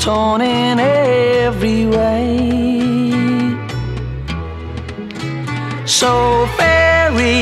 torn 0.03 0.41
in 0.41 0.75
every 0.79 1.81
way. 1.97 2.27
So 5.99 6.11
ferry 6.57 7.41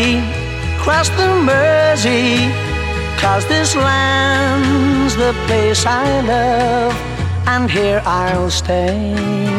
across 0.78 1.08
the 1.20 1.30
Mersey, 1.50 2.30
cause 3.22 3.44
this 3.54 3.76
land's 3.76 5.14
the 5.24 5.34
place 5.48 5.82
I 5.86 6.08
love, 6.34 6.96
and 7.54 7.64
here 7.70 8.02
I'll 8.06 8.50
stay. 8.62 9.57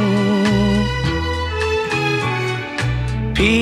People, 3.38 3.54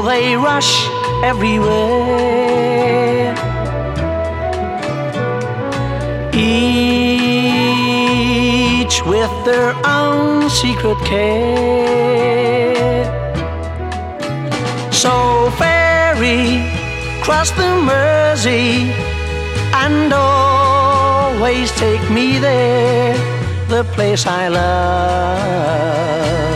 they 0.00 0.32
rush 0.34 0.88
everywhere. 1.22 1.76
Each 6.32 6.64
with 9.04 9.30
their 9.44 9.74
own 9.84 10.48
secret 10.48 10.96
care. 11.04 13.04
So 14.90 15.50
ferry 15.58 16.64
cross 17.20 17.50
the 17.50 17.76
Mersey 17.84 18.90
and 19.74 20.14
always 20.14 21.70
take 21.72 22.10
me 22.10 22.38
there, 22.38 23.18
the 23.68 23.84
place 23.92 24.26
I 24.26 24.48
love. 24.48 26.55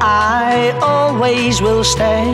I 0.00 0.78
always 0.80 1.60
will 1.60 1.84
stay. 1.84 2.24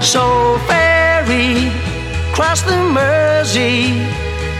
So 0.00 0.58
ferry 0.66 1.70
cross 2.32 2.62
the 2.62 2.76
Mersey, 2.92 4.06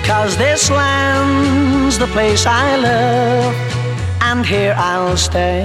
cause 0.04 0.36
this 0.36 0.70
land's 0.70 1.98
the 1.98 2.06
place 2.08 2.46
I 2.46 2.76
love, 2.76 3.54
and 4.22 4.44
here 4.44 4.74
I'll 4.76 5.16
stay. 5.16 5.62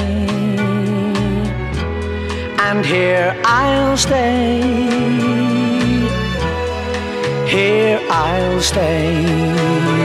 And 2.60 2.86
here 2.86 3.36
I'll 3.44 3.98
stay. 3.98 4.62
Here 7.48 8.00
I'll 8.10 8.62
stay. 8.62 10.01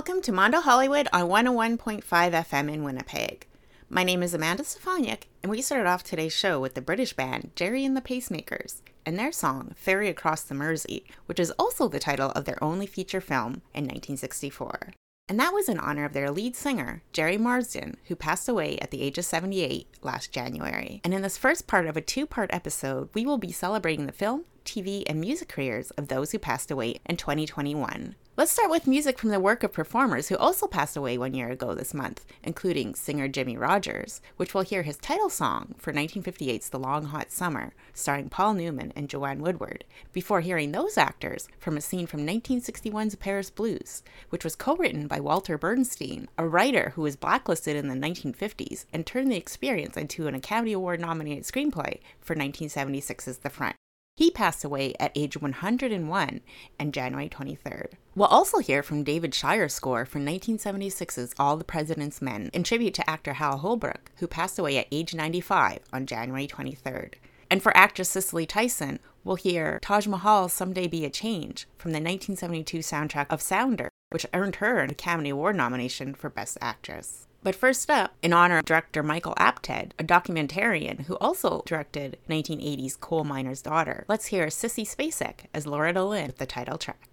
Welcome 0.00 0.22
to 0.22 0.32
Mondo 0.32 0.60
Hollywood 0.60 1.08
on 1.12 1.28
101.5 1.28 2.02
FM 2.02 2.72
in 2.72 2.84
Winnipeg. 2.84 3.46
My 3.90 4.02
name 4.02 4.22
is 4.22 4.32
Amanda 4.32 4.62
Stefaniak, 4.62 5.24
and 5.42 5.50
we 5.50 5.60
started 5.60 5.86
off 5.86 6.02
today's 6.02 6.32
show 6.32 6.58
with 6.58 6.72
the 6.72 6.80
British 6.80 7.12
band 7.12 7.50
Gerry 7.54 7.84
and 7.84 7.94
the 7.94 8.00
Pacemakers 8.00 8.80
and 9.04 9.18
their 9.18 9.30
song 9.30 9.74
Ferry 9.76 10.08
Across 10.08 10.44
the 10.44 10.54
Mersey, 10.54 11.04
which 11.26 11.38
is 11.38 11.50
also 11.58 11.86
the 11.86 11.98
title 11.98 12.30
of 12.30 12.46
their 12.46 12.56
only 12.64 12.86
feature 12.86 13.20
film 13.20 13.60
in 13.74 13.84
1964. 13.84 14.92
And 15.28 15.38
that 15.38 15.52
was 15.52 15.68
in 15.68 15.78
honor 15.78 16.06
of 16.06 16.14
their 16.14 16.30
lead 16.30 16.56
singer, 16.56 17.02
Gerry 17.12 17.36
Marsden, 17.36 17.98
who 18.06 18.16
passed 18.16 18.48
away 18.48 18.78
at 18.78 18.90
the 18.90 19.02
age 19.02 19.18
of 19.18 19.26
78 19.26 19.86
last 20.00 20.32
January. 20.32 21.02
And 21.04 21.12
in 21.12 21.20
this 21.20 21.36
first 21.36 21.66
part 21.66 21.86
of 21.86 21.98
a 21.98 22.00
two 22.00 22.24
part 22.24 22.48
episode, 22.54 23.10
we 23.12 23.26
will 23.26 23.36
be 23.36 23.52
celebrating 23.52 24.06
the 24.06 24.12
film, 24.12 24.44
TV, 24.64 25.02
and 25.06 25.20
music 25.20 25.48
careers 25.48 25.90
of 25.92 26.08
those 26.08 26.32
who 26.32 26.38
passed 26.38 26.70
away 26.70 27.00
in 27.04 27.18
2021. 27.18 28.14
Let's 28.40 28.52
start 28.52 28.70
with 28.70 28.86
music 28.86 29.18
from 29.18 29.28
the 29.28 29.38
work 29.38 29.62
of 29.62 29.74
performers 29.74 30.28
who 30.28 30.36
also 30.38 30.66
passed 30.66 30.96
away 30.96 31.18
one 31.18 31.34
year 31.34 31.50
ago 31.50 31.74
this 31.74 31.92
month, 31.92 32.24
including 32.42 32.94
singer 32.94 33.28
Jimmie 33.28 33.58
Rodgers, 33.58 34.22
which 34.38 34.54
we'll 34.54 34.64
hear 34.64 34.82
his 34.82 34.96
title 34.96 35.28
song 35.28 35.74
for 35.76 35.92
1958's 35.92 36.70
The 36.70 36.78
Long 36.78 37.04
Hot 37.04 37.30
Summer, 37.30 37.74
starring 37.92 38.30
Paul 38.30 38.54
Newman 38.54 38.94
and 38.96 39.10
Joanne 39.10 39.42
Woodward, 39.42 39.84
before 40.14 40.40
hearing 40.40 40.72
those 40.72 40.96
actors 40.96 41.50
from 41.58 41.76
a 41.76 41.82
scene 41.82 42.06
from 42.06 42.26
1961's 42.26 43.16
Paris 43.16 43.50
Blues, 43.50 44.02
which 44.30 44.44
was 44.44 44.56
co 44.56 44.74
written 44.74 45.06
by 45.06 45.20
Walter 45.20 45.58
Bernstein, 45.58 46.26
a 46.38 46.48
writer 46.48 46.92
who 46.94 47.02
was 47.02 47.16
blacklisted 47.16 47.76
in 47.76 47.88
the 47.88 47.94
1950s 47.94 48.86
and 48.90 49.04
turned 49.04 49.30
the 49.30 49.36
experience 49.36 49.98
into 49.98 50.28
an 50.28 50.34
Academy 50.34 50.72
Award 50.72 50.98
nominated 50.98 51.44
screenplay 51.44 51.98
for 52.22 52.34
1976's 52.34 53.36
The 53.36 53.50
Front. 53.50 53.76
He 54.20 54.30
passed 54.30 54.64
away 54.64 54.92
at 55.00 55.12
age 55.14 55.38
101 55.38 56.40
on 56.78 56.92
January 56.92 57.30
23rd. 57.30 57.92
We'll 58.14 58.28
also 58.28 58.58
hear 58.58 58.82
from 58.82 59.02
David 59.02 59.34
Shire's 59.34 59.72
score 59.72 60.04
for 60.04 60.18
1976's 60.18 61.34
All 61.38 61.56
the 61.56 61.64
President's 61.64 62.20
Men 62.20 62.50
in 62.52 62.62
tribute 62.62 62.92
to 62.92 63.08
actor 63.08 63.32
Hal 63.32 63.56
Holbrook, 63.56 64.10
who 64.18 64.26
passed 64.26 64.58
away 64.58 64.76
at 64.76 64.88
age 64.92 65.14
95 65.14 65.78
on 65.90 66.04
January 66.04 66.46
23rd. 66.46 67.14
And 67.50 67.62
for 67.62 67.74
actress 67.74 68.10
Cicely 68.10 68.44
Tyson, 68.44 68.98
we'll 69.24 69.36
hear 69.36 69.78
Taj 69.80 70.06
Mahal 70.06 70.50
Someday 70.50 70.86
Be 70.86 71.06
a 71.06 71.10
Change 71.10 71.66
from 71.78 71.92
the 71.92 71.96
1972 71.96 72.80
soundtrack 72.80 73.28
of 73.30 73.40
Sounder, 73.40 73.88
which 74.10 74.26
earned 74.34 74.56
her 74.56 74.80
an 74.80 74.90
Academy 74.90 75.30
Award 75.30 75.56
nomination 75.56 76.12
for 76.12 76.28
Best 76.28 76.58
Actress. 76.60 77.26
But 77.42 77.54
first 77.54 77.90
up, 77.90 78.12
in 78.20 78.34
honor 78.34 78.58
of 78.58 78.66
director 78.66 79.02
Michael 79.02 79.34
Apted, 79.38 79.92
a 79.98 80.04
documentarian 80.04 81.06
who 81.06 81.16
also 81.16 81.62
directed 81.64 82.18
1980's 82.28 82.96
Coal 82.96 83.24
Miner's 83.24 83.62
Daughter, 83.62 84.04
let's 84.08 84.26
hear 84.26 84.48
Sissy 84.48 84.84
Spacek 84.84 85.46
as 85.54 85.66
Loretta 85.66 86.04
Lynn 86.04 86.26
with 86.26 86.36
the 86.36 86.44
title 86.44 86.76
track. 86.76 87.08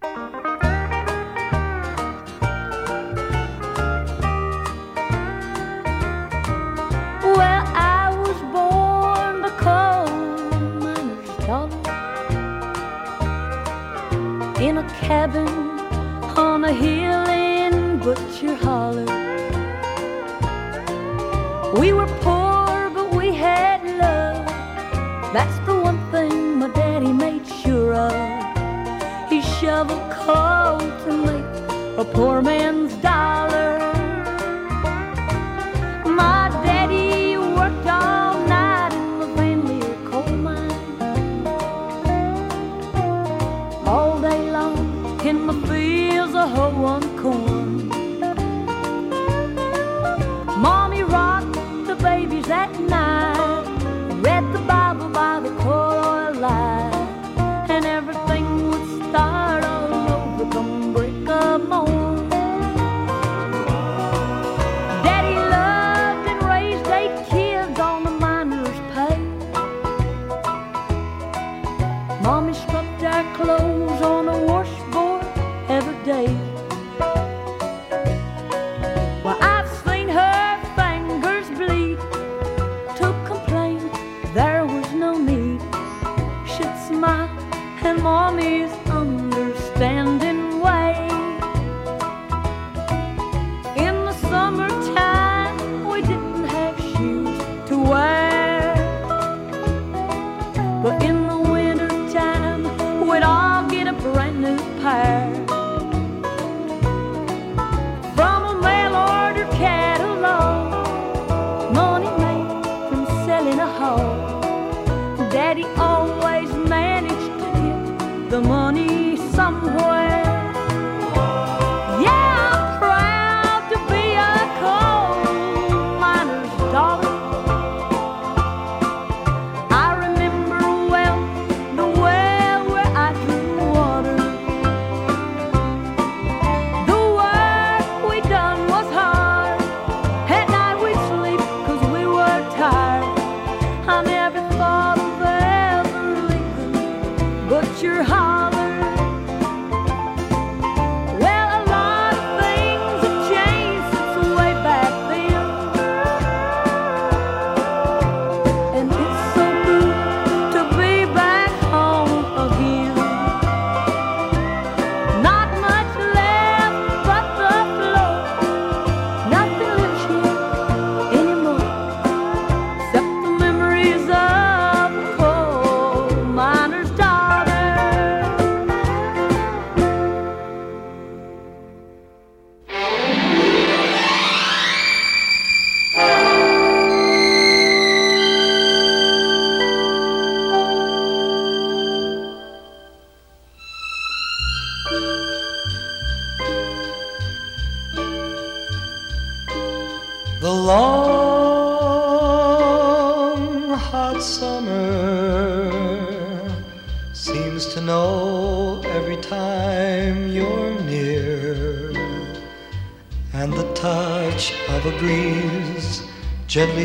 Well, 7.22 7.64
I 7.74 8.14
was 8.14 8.38
born 8.52 9.44
a 9.44 9.50
coal 9.56 10.04
miner's 10.78 11.36
daughter 11.46 11.78
in 14.62 14.76
a 14.76 14.86
cabin 15.00 15.48
on 16.36 16.64
a 16.64 16.72
hill 16.74 17.07
We 21.78 21.92
were 21.92 22.08
poor, 22.22 22.90
but 22.90 23.14
we 23.14 23.32
had 23.32 23.80
love. 23.84 24.44
That's 25.32 25.58
the 25.64 25.76
one 25.80 26.00
thing 26.10 26.58
my 26.58 26.70
daddy 26.70 27.12
made 27.12 27.46
sure 27.46 27.94
of. 27.94 29.30
He 29.30 29.40
shoveled 29.42 30.10
coal 30.10 30.78
to 31.04 31.12
make 31.28 31.98
a 31.98 32.04
poor 32.04 32.42
man's 32.42 32.94
dollar. 32.96 33.57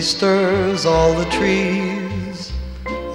Stirs 0.03 0.85
all 0.85 1.13
the 1.13 1.25
trees, 1.31 2.51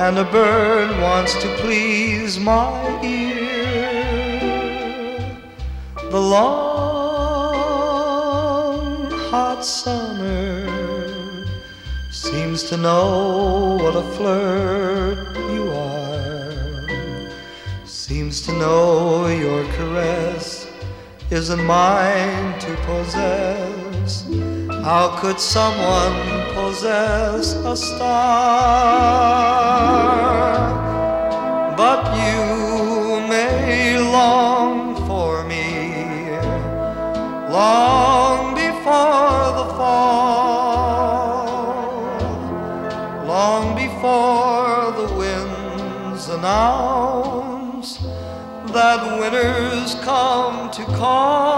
and 0.01 0.19
a 0.19 0.25
bird 0.25 0.91
wants 1.03 1.35
to 1.43 1.49
please 1.57 2.41
my 2.41 3.01
ear. 3.05 3.29
The 6.11 6.19
long 6.19 6.49
hot 9.31 9.63
summer 9.65 10.67
seems 12.11 12.63
to 12.71 12.77
know 12.79 13.77
what 13.83 13.95
a 13.95 14.03
flirt 14.17 15.37
you 15.53 15.71
are. 15.71 16.89
Seems 17.85 18.41
to 18.47 18.53
know 18.53 19.27
your 19.27 19.65
caress 19.75 20.67
isn't 21.31 21.63
mine 21.63 22.59
to 22.61 22.75
possess. 22.87 24.27
How 24.83 25.19
could 25.21 25.39
someone 25.39 26.38
possess 26.79 27.55
a 27.55 27.77
star? 27.77 28.15
But 31.77 32.05
you 32.17 33.21
may 33.29 33.99
long 33.99 34.95
for 35.09 35.45
me 35.45 36.39
long 37.51 38.55
before 38.55 39.53
the 39.59 39.67
fall, 39.79 41.47
long 43.27 43.75
before 43.75 44.93
the 45.01 45.09
winds 45.17 46.29
announce 46.29 47.99
that 48.73 49.19
winter's 49.19 49.97
come 50.05 50.71
to 50.71 50.85
call. 50.97 51.58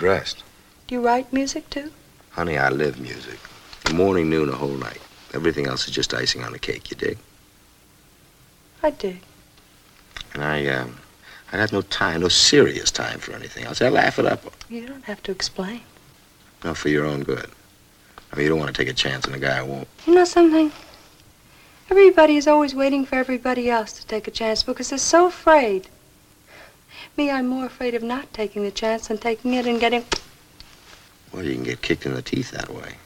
Dressed. 0.00 0.42
Do 0.88 0.96
you 0.96 1.04
write 1.04 1.32
music 1.32 1.70
too? 1.70 1.92
Honey, 2.30 2.58
I 2.58 2.70
live 2.70 2.98
music. 2.98 3.38
The 3.84 3.92
morning, 3.92 4.28
noon, 4.30 4.48
the 4.48 4.56
whole 4.56 4.68
night. 4.70 5.00
Everything 5.34 5.66
else 5.66 5.86
is 5.86 5.94
just 5.94 6.12
icing 6.14 6.42
on 6.42 6.52
the 6.52 6.58
cake, 6.58 6.90
you 6.90 6.96
dig? 6.96 7.18
I 8.82 8.90
dig. 8.90 9.20
And 10.32 10.42
I, 10.42 10.66
um, 10.68 10.96
I 11.52 11.58
have 11.58 11.72
no 11.72 11.82
time, 11.82 12.22
no 12.22 12.28
serious 12.28 12.90
time 12.90 13.20
for 13.20 13.32
anything 13.32 13.64
else. 13.64 13.82
I 13.82 13.90
laugh 13.90 14.18
it 14.18 14.26
up. 14.26 14.42
You 14.68 14.86
don't 14.86 15.04
have 15.04 15.22
to 15.24 15.30
explain. 15.30 15.82
No, 16.64 16.74
for 16.74 16.88
your 16.88 17.04
own 17.04 17.22
good. 17.22 17.50
I 18.32 18.36
mean, 18.36 18.44
you 18.44 18.48
don't 18.48 18.58
want 18.58 18.74
to 18.74 18.82
take 18.82 18.90
a 18.90 18.96
chance 18.96 19.26
on 19.26 19.34
a 19.34 19.38
guy 19.38 19.58
who 19.58 19.66
won't. 19.66 19.88
You 20.06 20.14
know 20.14 20.24
something? 20.24 20.72
Everybody 21.90 22.36
is 22.36 22.46
always 22.46 22.74
waiting 22.74 23.04
for 23.04 23.16
everybody 23.16 23.68
else 23.68 23.92
to 23.94 24.06
take 24.06 24.26
a 24.26 24.30
chance 24.30 24.62
because 24.62 24.90
they're 24.90 24.98
so 24.98 25.26
afraid. 25.26 25.88
Me, 27.16 27.30
I'm 27.30 27.46
more 27.46 27.66
afraid 27.66 27.94
of 27.94 28.02
not 28.02 28.32
taking 28.32 28.62
the 28.62 28.70
chance 28.70 29.08
than 29.08 29.18
taking 29.18 29.54
it 29.54 29.66
and 29.66 29.80
getting. 29.80 30.04
Well, 31.32 31.44
you 31.44 31.54
can 31.54 31.64
get 31.64 31.82
kicked 31.82 32.06
in 32.06 32.14
the 32.14 32.22
teeth 32.22 32.50
that 32.52 32.72
way. 32.72 32.96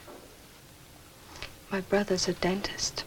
My 1.70 1.80
brother's 1.80 2.28
a 2.28 2.32
dentist. 2.34 3.04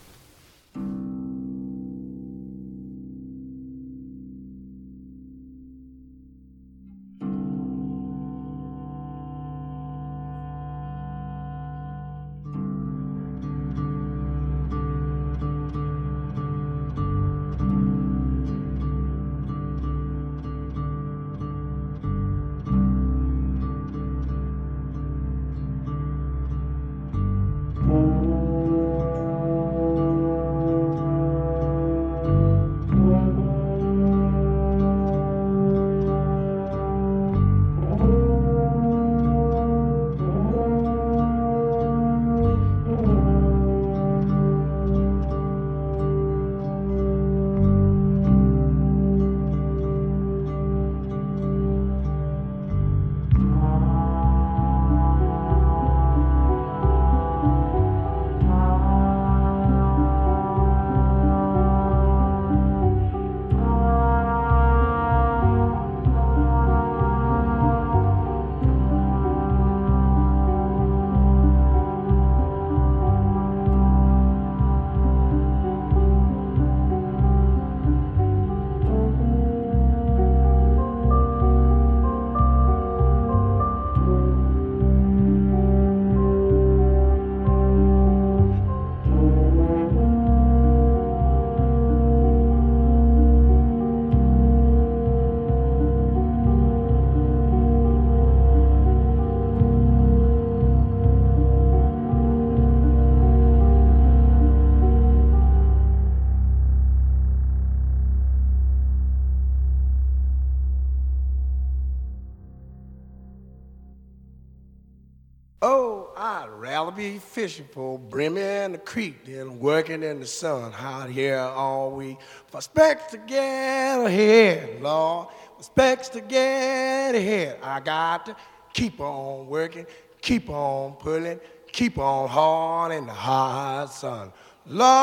Be 116.97 117.17
fishing 117.19 117.67
for 117.71 117.99
brimmy 117.99 118.65
in 118.65 118.71
the 118.71 118.79
creek 118.79 119.23
than 119.23 119.59
working 119.59 120.01
in 120.01 120.19
the 120.19 120.25
sun 120.25 120.73
out 120.79 121.11
here 121.11 121.37
all 121.37 121.91
week. 121.91 122.17
For 122.47 122.59
specs 122.59 123.11
to 123.11 123.17
get 123.17 123.99
ahead, 123.99 124.81
Lord, 124.81 125.27
for 125.57 125.63
specs 125.63 126.09
to 126.09 126.21
get 126.21 127.13
ahead, 127.13 127.59
I 127.61 127.79
got 127.81 128.25
to 128.25 128.35
keep 128.73 128.99
on 128.99 129.45
working, 129.47 129.85
keep 130.21 130.49
on 130.49 130.93
pulling, 130.93 131.39
keep 131.71 131.99
on 131.99 132.27
hard 132.27 132.91
in 132.93 133.05
the 133.05 133.13
hot 133.13 133.93
sun. 133.93 134.33
Lord, 134.65 134.95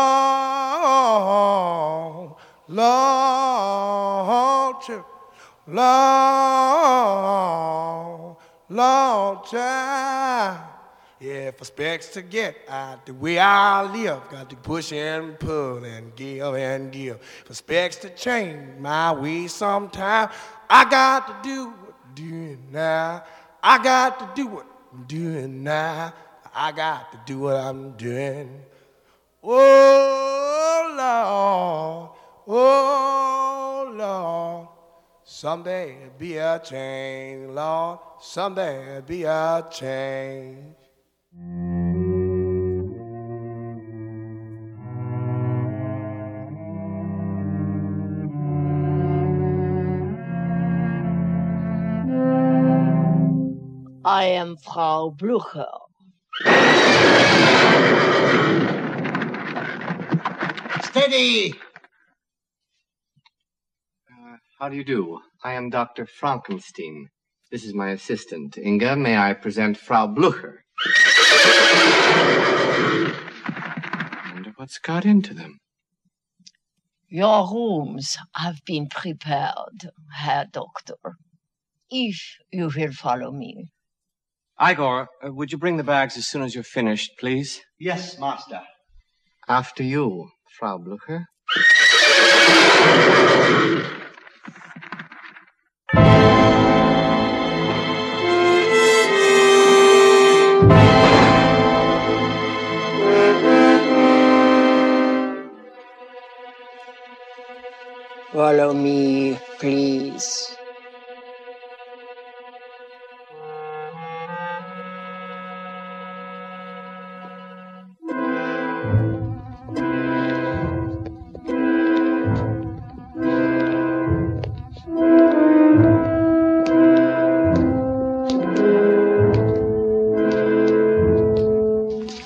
Lord, 2.68 3.94
Lord, 5.68 5.96
Lord, 8.68 9.44
child. 9.44 10.73
Yeah, 11.20 11.52
for 11.52 11.64
specs 11.64 12.08
to 12.08 12.22
get 12.22 12.56
out 12.68 13.06
the 13.06 13.14
way 13.14 13.38
I 13.38 13.82
live, 13.82 14.20
got 14.30 14.50
to 14.50 14.56
push 14.56 14.92
and 14.92 15.38
pull 15.38 15.84
and 15.84 16.14
give 16.16 16.54
and 16.54 16.90
give. 16.90 17.20
For 17.44 17.54
specs 17.54 17.96
to 17.98 18.10
change 18.10 18.78
my 18.80 19.12
way 19.12 19.46
sometime, 19.46 20.28
I 20.68 20.84
got 20.90 21.42
to 21.42 21.48
do 21.48 21.66
what 21.68 21.94
I'm 22.04 22.14
doing 22.14 22.68
now. 22.72 23.24
I 23.62 23.82
got 23.82 24.18
to 24.18 24.42
do 24.42 24.48
what 24.48 24.66
I'm 24.92 25.04
doing 25.04 25.62
now. 25.62 26.12
I 26.52 26.72
got 26.72 27.12
to 27.12 27.20
do 27.26 27.38
what 27.40 27.56
I'm 27.56 27.92
doing. 27.92 28.60
Oh, 29.42 30.94
Lord, 30.96 32.10
oh, 32.48 33.92
Lord. 33.94 34.68
Someday 35.24 35.96
be 36.18 36.36
a 36.36 36.60
change, 36.62 37.50
Lord. 37.50 37.98
Someday 38.20 39.00
be 39.06 39.22
a 39.24 39.64
change. 39.70 40.74
I 54.06 54.26
am 54.26 54.56
Frau 54.58 55.10
Blucher. 55.10 55.66
Steady! 60.82 61.54
Uh, 64.08 64.36
how 64.60 64.68
do 64.68 64.76
you 64.76 64.84
do? 64.84 65.20
I 65.42 65.54
am 65.54 65.70
Dr. 65.70 66.06
Frankenstein. 66.06 67.08
This 67.50 67.64
is 67.64 67.74
my 67.74 67.90
assistant, 67.90 68.58
Inga. 68.58 68.96
May 68.96 69.16
I 69.16 69.32
present 69.32 69.76
Frau 69.76 70.06
Blucher? 70.06 70.63
Wonder 74.32 74.52
what's 74.56 74.78
got 74.78 75.04
into 75.04 75.34
them. 75.34 75.58
Your 77.08 77.48
rooms 77.52 78.16
have 78.34 78.64
been 78.66 78.88
prepared, 78.88 79.90
Herr 80.12 80.46
Doctor. 80.50 80.96
If 81.90 82.38
you 82.50 82.70
will 82.74 82.92
follow 82.92 83.30
me. 83.30 83.68
Igor, 84.60 85.08
uh, 85.24 85.32
would 85.32 85.52
you 85.52 85.58
bring 85.58 85.76
the 85.76 85.84
bags 85.84 86.16
as 86.16 86.26
soon 86.26 86.42
as 86.42 86.54
you're 86.54 86.64
finished, 86.64 87.12
please? 87.18 87.60
Yes, 87.78 88.18
master. 88.18 88.62
After 89.48 89.82
you, 89.82 90.30
Frau 90.58 90.78
Blucher. 90.78 91.26
Follow 108.64 108.72
me, 108.72 109.38
please. 109.58 110.56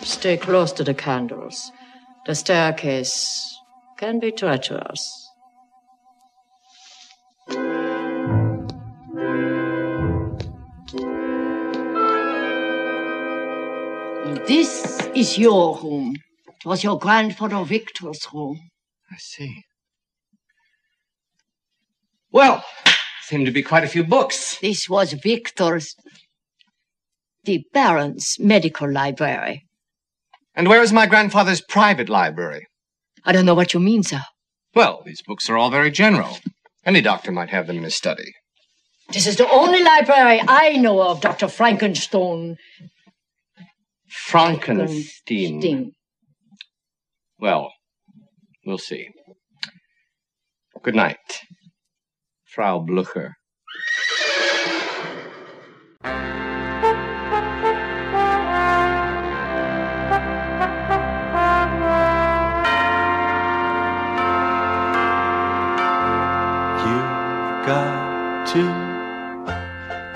Stay 0.04 0.36
close 0.36 0.70
to 0.74 0.84
the 0.84 0.94
candles. 0.94 1.72
The 2.26 2.36
staircase 2.36 3.58
can 3.96 4.20
be 4.20 4.30
treacherous. 4.30 5.17
Is 15.18 15.36
your 15.36 15.76
room. 15.82 16.14
It 16.46 16.64
was 16.64 16.84
your 16.84 16.96
grandfather 16.96 17.64
Victor's 17.64 18.24
room. 18.32 18.60
I 19.10 19.16
see. 19.18 19.62
Well, 22.30 22.64
seem 23.22 23.44
to 23.44 23.50
be 23.50 23.62
quite 23.62 23.82
a 23.82 23.88
few 23.88 24.04
books. 24.04 24.58
This 24.60 24.88
was 24.88 25.14
Victor's, 25.14 25.96
the 27.44 27.64
Baron's 27.72 28.36
medical 28.38 28.90
library. 28.90 29.64
And 30.54 30.68
where 30.68 30.82
is 30.82 30.92
my 30.92 31.06
grandfather's 31.06 31.62
private 31.62 32.08
library? 32.08 32.66
I 33.24 33.32
don't 33.32 33.46
know 33.46 33.54
what 33.54 33.74
you 33.74 33.80
mean, 33.80 34.04
sir. 34.04 34.22
Well, 34.74 35.02
these 35.04 35.22
books 35.22 35.50
are 35.50 35.56
all 35.56 35.70
very 35.70 35.90
general. 35.90 36.38
Any 36.86 37.00
doctor 37.00 37.32
might 37.32 37.50
have 37.50 37.66
them 37.66 37.78
in 37.78 37.84
his 37.84 37.96
study. 37.96 38.34
This 39.12 39.26
is 39.26 39.36
the 39.36 39.50
only 39.50 39.82
library 39.82 40.40
I 40.46 40.76
know 40.76 41.02
of, 41.02 41.20
Dr. 41.20 41.48
Frankenstein. 44.08 45.04
Frankenstein. 45.26 45.60
Sting. 45.60 45.92
Well, 47.38 47.72
we'll 48.66 48.78
see. 48.78 49.08
Good 50.82 50.94
night, 50.94 51.18
Frau 52.44 52.78
Blucher. 52.80 53.34
You've 66.84 67.66
got 67.66 68.46
to 68.48 68.62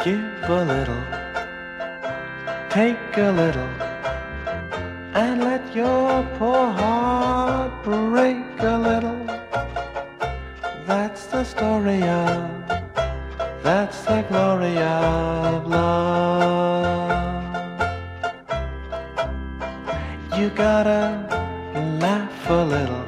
give 0.05 0.51
a 0.51 0.65
little, 0.65 1.05
take 2.73 3.19
a 3.19 3.31
little, 3.31 3.69
and 5.13 5.45
let 5.45 5.63
your 5.77 6.25
poor 6.39 6.69
heart 6.69 7.71
break 7.85 8.47
a 8.61 8.79
little. 8.79 9.27
That's 10.87 11.27
the 11.27 11.45
story 11.45 12.03
of, 12.03 12.49
that's 13.63 14.01
the 14.05 14.23
glory 14.31 14.79
of 14.79 15.67
love. 15.67 17.43
You 20.39 20.49
gotta 20.49 21.03
laugh 22.01 22.49
a 22.49 22.65
little, 22.75 23.05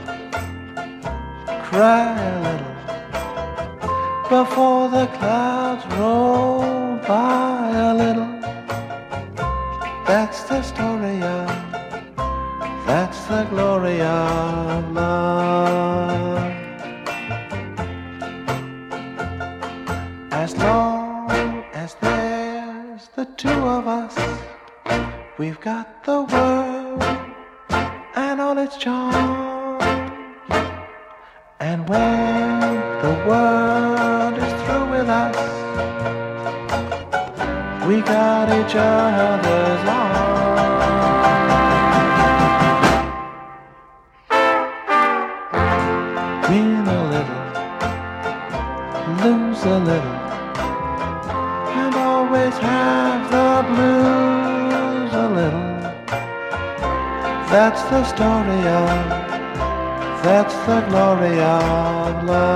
cry 1.65 2.13
a 2.21 2.39
little 2.49 2.75
before 4.29 4.91
the 4.91 5.07
clouds 5.17 5.87
roll 5.97 6.99
by 7.09 7.71
a 7.73 7.95
little. 7.95 8.34
That's 10.15 10.45
the 10.45 10.63
story 10.63 11.21
of, 11.23 11.49
that's 12.87 13.19
the 13.25 13.43
glory 13.51 14.01
of 14.01 14.93
love. 14.93 16.39
As 20.31 20.57
long 20.57 21.65
as 21.73 21.97
there's 22.01 23.09
the 23.17 23.25
two 23.37 23.61
of 23.77 23.89
us, 23.89 24.17
we've 25.37 25.61
got 25.61 26.05
the 26.05 26.23
world 26.23 27.03
and 28.15 28.41
all 28.41 28.57
its 28.59 28.77
charms. 28.77 29.83
And 31.59 31.89
when 31.89 32.71
the 33.03 33.15
world 33.27 34.35
is 34.39 34.53
through 34.63 34.91
with 34.93 35.09
us, 35.09 35.37
we 37.89 38.01
got 38.01 38.49
each 38.49 38.77
other's 38.77 39.89
arms. 39.89 39.94
The 60.67 60.81
glory 60.89 61.41
of 61.41 62.25
love. 62.25 62.54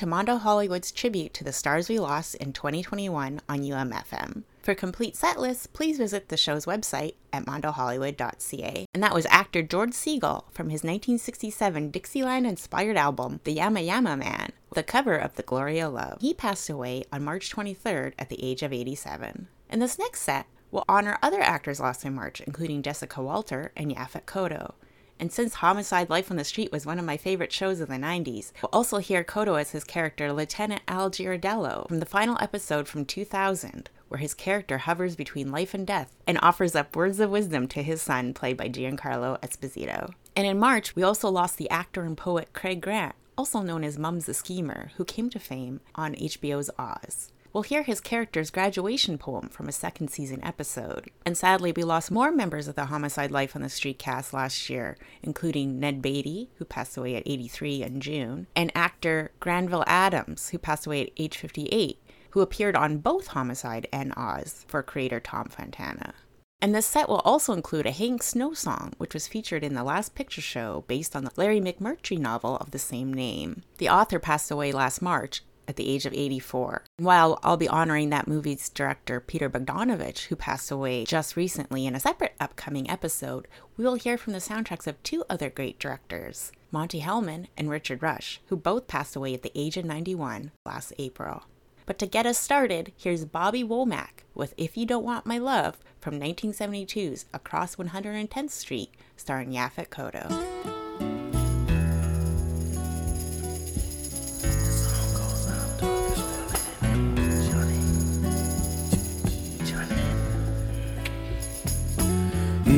To 0.00 0.06
Mondo 0.06 0.38
Hollywood's 0.38 0.92
tribute 0.92 1.34
to 1.34 1.44
the 1.44 1.52
stars 1.52 1.90
we 1.90 1.98
lost 1.98 2.34
in 2.36 2.54
2021 2.54 3.42
on 3.46 3.58
UMFM. 3.60 4.44
For 4.62 4.74
complete 4.74 5.14
set 5.14 5.38
lists, 5.38 5.66
please 5.66 5.98
visit 5.98 6.30
the 6.30 6.38
show's 6.38 6.64
website 6.64 7.16
at 7.34 7.44
mondohollywood.ca. 7.44 8.86
And 8.94 9.02
that 9.02 9.12
was 9.12 9.26
actor 9.28 9.60
George 9.60 9.90
Segal 9.90 10.44
from 10.52 10.70
his 10.70 10.82
1967 10.82 11.90
Dixieland 11.90 12.46
inspired 12.46 12.96
album, 12.96 13.40
The 13.44 13.52
Yama 13.52 13.80
Yama 13.82 14.16
Man, 14.16 14.52
the 14.72 14.82
cover 14.82 15.16
of 15.16 15.34
The 15.34 15.42
Glory 15.42 15.80
of 15.80 15.92
Love. 15.92 16.16
He 16.22 16.32
passed 16.32 16.70
away 16.70 17.04
on 17.12 17.22
March 17.22 17.54
23rd 17.54 18.14
at 18.18 18.30
the 18.30 18.42
age 18.42 18.62
of 18.62 18.72
87. 18.72 19.48
In 19.68 19.80
this 19.80 19.98
next 19.98 20.22
set, 20.22 20.46
we'll 20.70 20.86
honor 20.88 21.18
other 21.20 21.42
actors 21.42 21.78
lost 21.78 22.06
in 22.06 22.14
March, 22.14 22.40
including 22.40 22.80
Jessica 22.80 23.22
Walter 23.22 23.70
and 23.76 23.94
Yaphet 23.94 24.24
Kotto. 24.24 24.72
And 25.20 25.30
since 25.30 25.52
Homicide 25.56 26.08
Life 26.08 26.30
on 26.30 26.38
the 26.38 26.44
Street 26.44 26.72
was 26.72 26.86
one 26.86 26.98
of 26.98 27.04
my 27.04 27.18
favorite 27.18 27.52
shows 27.52 27.80
of 27.80 27.88
the 27.88 27.96
90s, 27.96 28.52
we'll 28.62 28.70
also 28.72 28.96
hear 28.98 29.22
Kotto 29.22 29.60
as 29.60 29.72
his 29.72 29.84
character 29.84 30.32
Lieutenant 30.32 30.80
Al 30.88 31.10
Giardello 31.10 31.86
from 31.88 32.00
the 32.00 32.06
final 32.06 32.38
episode 32.40 32.88
from 32.88 33.04
2000, 33.04 33.90
where 34.08 34.18
his 34.18 34.32
character 34.32 34.78
hovers 34.78 35.16
between 35.16 35.52
life 35.52 35.74
and 35.74 35.86
death 35.86 36.16
and 36.26 36.38
offers 36.40 36.74
up 36.74 36.96
words 36.96 37.20
of 37.20 37.28
wisdom 37.28 37.68
to 37.68 37.82
his 37.82 38.00
son, 38.00 38.32
played 38.32 38.56
by 38.56 38.70
Giancarlo 38.70 39.38
Esposito. 39.42 40.10
And 40.34 40.46
in 40.46 40.58
March, 40.58 40.96
we 40.96 41.02
also 41.02 41.28
lost 41.28 41.58
the 41.58 41.68
actor 41.68 42.02
and 42.02 42.16
poet 42.16 42.54
Craig 42.54 42.80
Grant, 42.80 43.14
also 43.36 43.60
known 43.60 43.84
as 43.84 43.98
Mums 43.98 44.24
the 44.24 44.32
Schemer, 44.32 44.90
who 44.96 45.04
came 45.04 45.28
to 45.28 45.38
fame 45.38 45.80
on 45.94 46.14
HBO's 46.14 46.70
Oz. 46.78 47.30
We'll 47.52 47.64
hear 47.64 47.82
his 47.82 48.00
character's 48.00 48.50
graduation 48.50 49.18
poem 49.18 49.48
from 49.48 49.68
a 49.68 49.72
second 49.72 50.08
season 50.08 50.42
episode. 50.44 51.10
And 51.26 51.36
sadly, 51.36 51.72
we 51.72 51.82
lost 51.82 52.10
more 52.10 52.30
members 52.30 52.68
of 52.68 52.76
the 52.76 52.84
Homicide 52.84 53.32
Life 53.32 53.56
on 53.56 53.62
the 53.62 53.68
Street 53.68 53.98
cast 53.98 54.32
last 54.32 54.70
year, 54.70 54.96
including 55.22 55.80
Ned 55.80 56.00
Beatty, 56.00 56.50
who 56.56 56.64
passed 56.64 56.96
away 56.96 57.16
at 57.16 57.24
83 57.26 57.82
in 57.82 58.00
June, 58.00 58.46
and 58.54 58.70
actor 58.76 59.32
Granville 59.40 59.84
Adams, 59.88 60.50
who 60.50 60.58
passed 60.58 60.86
away 60.86 61.02
at 61.02 61.10
age 61.16 61.36
58, 61.36 61.98
who 62.30 62.40
appeared 62.40 62.76
on 62.76 62.98
both 62.98 63.28
Homicide 63.28 63.88
and 63.92 64.14
Oz 64.16 64.64
for 64.68 64.82
creator 64.84 65.18
Tom 65.18 65.48
Fontana. 65.48 66.14
And 66.62 66.74
this 66.74 66.86
set 66.86 67.08
will 67.08 67.20
also 67.20 67.52
include 67.52 67.86
a 67.86 67.90
Hank 67.90 68.22
Snow 68.22 68.52
song, 68.52 68.92
which 68.98 69.14
was 69.14 69.26
featured 69.26 69.64
in 69.64 69.74
the 69.74 69.82
Last 69.82 70.14
Picture 70.14 70.42
Show 70.42 70.84
based 70.86 71.16
on 71.16 71.24
the 71.24 71.32
Larry 71.36 71.60
McMurtry 71.60 72.18
novel 72.18 72.58
of 72.58 72.70
the 72.70 72.78
same 72.78 73.12
name. 73.12 73.62
The 73.78 73.88
author 73.88 74.18
passed 74.18 74.50
away 74.50 74.70
last 74.70 75.00
March 75.00 75.42
at 75.70 75.76
the 75.76 75.88
age 75.88 76.04
of 76.04 76.12
84. 76.12 76.84
While 76.98 77.38
I'll 77.42 77.56
be 77.56 77.68
honoring 77.68 78.10
that 78.10 78.28
movie's 78.28 78.68
director, 78.68 79.20
Peter 79.20 79.48
Bogdanovich, 79.48 80.26
who 80.26 80.36
passed 80.36 80.70
away 80.70 81.04
just 81.06 81.36
recently 81.36 81.86
in 81.86 81.94
a 81.94 82.00
separate 82.00 82.34
upcoming 82.38 82.90
episode, 82.90 83.48
we 83.78 83.84
will 83.84 83.94
hear 83.94 84.18
from 84.18 84.34
the 84.34 84.40
soundtracks 84.40 84.86
of 84.86 85.02
two 85.02 85.24
other 85.30 85.48
great 85.48 85.78
directors, 85.78 86.52
Monte 86.70 87.00
Hellman 87.00 87.46
and 87.56 87.70
Richard 87.70 88.02
Rush, 88.02 88.40
who 88.46 88.56
both 88.56 88.86
passed 88.86 89.16
away 89.16 89.32
at 89.32 89.42
the 89.42 89.52
age 89.54 89.78
of 89.78 89.86
91 89.86 90.50
last 90.66 90.92
April. 90.98 91.44
But 91.86 91.98
to 92.00 92.06
get 92.06 92.26
us 92.26 92.38
started, 92.38 92.92
here's 92.96 93.24
Bobby 93.24 93.64
Womack 93.64 94.24
with 94.34 94.54
If 94.56 94.76
You 94.76 94.86
Don't 94.86 95.04
Want 95.04 95.26
My 95.26 95.38
Love 95.38 95.78
from 96.00 96.20
1972's 96.20 97.24
Across 97.32 97.76
110th 97.76 98.50
Street, 98.50 98.90
starring 99.16 99.50
Yaphet 99.50 99.88
Kotto. 99.88 100.79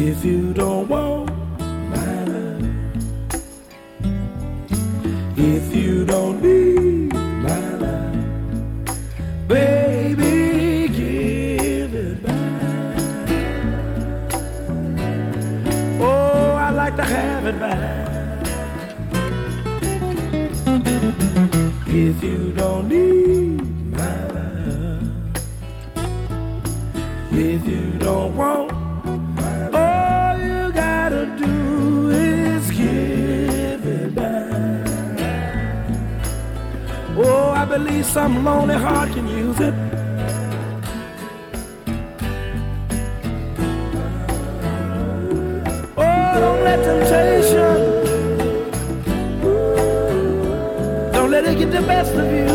If 0.05 0.25
you 0.25 0.53
don't 0.53 0.89
want 0.89 1.31
my 1.59 2.25
love, 2.25 2.65
if 5.39 5.75
you 5.75 6.05
don't 6.05 6.43
need 6.43 7.15
my 7.15 7.69
love, 7.77 8.17
baby, 9.47 10.89
give 10.89 11.95
it 11.95 12.21
back. 12.21 12.65
Oh, 16.01 16.57
I 16.57 16.71
like 16.71 16.97
to 16.97 17.05
have 17.05 17.47
it 17.47 17.61
back. 17.61 18.09
If 21.87 22.25
you 22.25 22.53
some 38.13 38.45
lonely 38.45 38.75
heart 38.75 39.11
can 39.13 39.27
use 39.27 39.59
it. 39.59 39.73
Oh, 45.97 46.41
don't 46.45 46.63
let 46.63 46.79
temptation, 46.85 47.75
don't 51.15 51.31
let 51.31 51.47
it 51.47 51.57
get 51.57 51.71
the 51.71 51.81
best 51.81 52.13
of 52.13 52.31
you. 52.31 52.52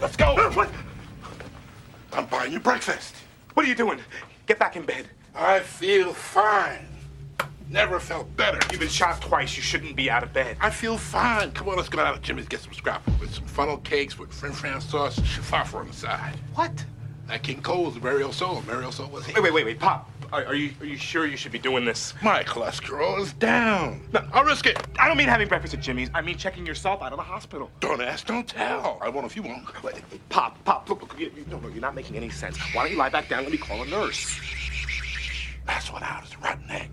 Let's 0.00 0.16
go. 0.16 0.34
Uh, 0.34 0.50
what? 0.52 0.70
I'm 2.12 2.26
buying 2.26 2.52
you 2.52 2.58
breakfast. 2.58 3.14
What 3.54 3.64
are 3.64 3.68
you 3.68 3.76
doing? 3.76 4.00
Get 4.46 4.58
back 4.58 4.76
in 4.76 4.84
bed. 4.84 5.06
I 5.36 5.60
feel 5.60 6.12
fine. 6.12 6.86
Never 7.70 8.00
felt 8.00 8.36
better. 8.36 8.58
You've 8.70 8.80
been 8.80 8.88
shot 8.88 9.20
twice. 9.20 9.56
You 9.56 9.62
shouldn't 9.62 9.96
be 9.96 10.10
out 10.10 10.22
of 10.22 10.32
bed. 10.32 10.56
I 10.60 10.70
feel 10.70 10.98
fine. 10.98 11.52
Come 11.52 11.68
on, 11.68 11.76
let's 11.76 11.88
go 11.88 12.00
out 12.00 12.16
to 12.16 12.20
Jimmy's 12.20 12.48
get 12.48 12.60
some 12.60 12.72
scrapple 12.74 13.12
with 13.20 13.32
some 13.32 13.44
funnel 13.46 13.78
cakes 13.78 14.18
with 14.18 14.32
French 14.32 14.56
fries 14.56 14.84
sauce 14.84 15.16
and 15.18 15.26
shafafra 15.26 15.80
on 15.80 15.86
the 15.88 15.94
side. 15.94 16.34
What? 16.54 16.84
That 17.28 17.42
King 17.42 17.62
Cole's 17.62 17.94
the 17.94 18.00
burial 18.00 18.32
soul. 18.32 18.62
Burial 18.66 18.92
soul 18.92 19.08
was 19.08 19.26
he? 19.26 19.32
Wait, 19.32 19.42
wait, 19.42 19.54
wait, 19.54 19.64
wait, 19.64 19.80
Pop. 19.80 20.10
Are, 20.32 20.44
are 20.44 20.54
you 20.54 20.72
are 20.80 20.86
you 20.86 20.96
sure 20.96 21.26
you 21.26 21.36
should 21.36 21.52
be 21.52 21.58
doing 21.58 21.84
this? 21.84 22.14
My 22.22 22.42
cholesterol 22.42 23.20
is 23.20 23.32
down. 23.34 24.02
No, 24.12 24.24
I'll 24.32 24.44
risk 24.44 24.66
it. 24.66 24.78
I 24.98 25.08
don't 25.08 25.16
mean 25.16 25.28
having 25.28 25.48
breakfast 25.48 25.74
at 25.74 25.80
Jimmy's. 25.80 26.10
I 26.14 26.20
mean 26.22 26.36
checking 26.36 26.66
yourself 26.66 27.02
out 27.02 27.12
of 27.12 27.18
the 27.18 27.24
hospital. 27.24 27.70
Don't 27.80 28.00
ask, 28.00 28.26
don't 28.26 28.46
tell. 28.46 28.98
I 29.00 29.08
won't 29.08 29.26
if 29.26 29.36
you 29.36 29.42
won't. 29.42 29.82
Wait, 29.82 30.02
Pop, 30.28 30.62
Pop, 30.64 30.88
look, 30.88 31.02
look, 31.02 31.18
you, 31.18 31.30
you, 31.36 31.44
no, 31.50 31.58
no, 31.58 31.68
you're 31.68 31.80
not 31.80 31.94
making 31.94 32.16
any 32.16 32.30
sense. 32.30 32.58
Why 32.74 32.84
don't 32.84 32.92
you 32.92 32.98
lie 32.98 33.08
back 33.08 33.28
down? 33.28 33.42
Let 33.42 33.52
me 33.52 33.58
call 33.58 33.82
a 33.82 33.86
nurse. 33.86 34.40
That's 35.66 35.92
what 35.92 36.02
out 36.02 36.24
is 36.24 36.34
a 36.34 36.38
rotten 36.38 36.70
egg. 36.70 36.90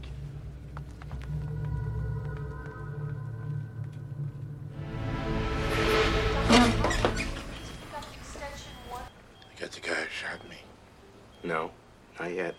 You 9.50 9.60
got 9.60 9.72
the 9.72 9.82
guy 9.82 9.94
who 9.94 10.10
shot 10.10 10.50
me. 10.50 10.58
No, 11.44 11.72
not 12.20 12.34
yet. 12.34 12.56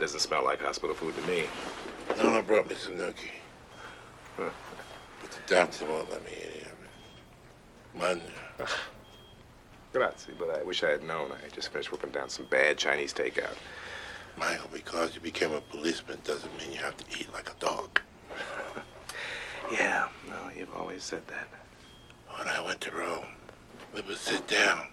That 0.00 0.06
doesn't 0.06 0.20
smell 0.20 0.44
like 0.44 0.62
hospital 0.62 0.96
food 0.96 1.14
to 1.14 1.30
me. 1.30 1.44
No, 2.16 2.30
no, 2.30 2.40
brought 2.40 2.70
me 2.70 2.74
some 2.74 2.94
nookie. 2.94 3.36
But 4.38 4.50
the 5.20 5.54
doctor 5.54 5.84
won't 5.84 6.10
let 6.10 6.24
me 6.24 6.30
eat 6.38 6.46
any 7.94 8.08
of 8.08 8.16
it. 8.16 8.22
Mangia. 8.62 8.70
Grazie, 9.92 10.32
but 10.38 10.58
I 10.58 10.62
wish 10.62 10.82
I 10.82 10.88
had 10.88 11.02
known. 11.02 11.30
I 11.32 11.54
just 11.54 11.70
finished 11.70 11.92
whipping 11.92 12.12
down 12.12 12.30
some 12.30 12.46
bad 12.46 12.78
Chinese 12.78 13.12
takeout. 13.12 13.54
Michael, 14.38 14.70
because 14.72 15.14
you 15.14 15.20
became 15.20 15.52
a 15.52 15.60
policeman 15.60 16.16
doesn't 16.24 16.56
mean 16.56 16.72
you 16.72 16.78
have 16.78 16.96
to 16.96 17.04
eat 17.20 17.30
like 17.34 17.50
a 17.50 17.60
dog. 17.60 18.00
Yeah, 19.70 20.08
no, 20.26 20.50
you've 20.56 20.74
always 20.74 21.04
said 21.04 21.28
that. 21.28 21.46
When 22.38 22.48
I 22.48 22.64
went 22.64 22.80
to 22.80 22.90
Rome, 22.90 23.26
we 23.94 24.00
would 24.00 24.16
sit 24.16 24.48
down, 24.48 24.86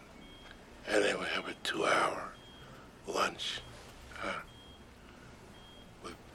and 0.85 1.01
they 1.01 1.15
would 1.15 1.29
have 1.29 1.47
a 1.47 1.53
two-hour 1.63 2.33
lunch, 3.07 3.61
huh? 4.19 4.41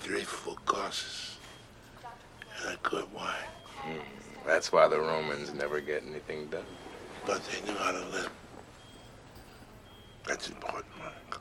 Three 0.03 0.23
full 0.23 0.57
courses 0.67 1.37
and 2.61 2.75
a 2.75 2.79
good 2.83 3.07
wine. 3.15 3.33
Hmm, 3.69 3.99
That's 4.47 4.73
why 4.73 4.89
the 4.89 4.99
Romans 5.01 5.55
never 5.55 5.81
get 5.81 6.03
anything 6.05 6.47
done. 6.49 6.65
But 7.25 7.41
they 7.45 7.61
knew 7.71 7.79
how 7.79 7.93
to 7.93 8.05
live. 8.07 8.31
That's 10.27 10.49
important, 10.49 10.87
Monica. 10.99 11.41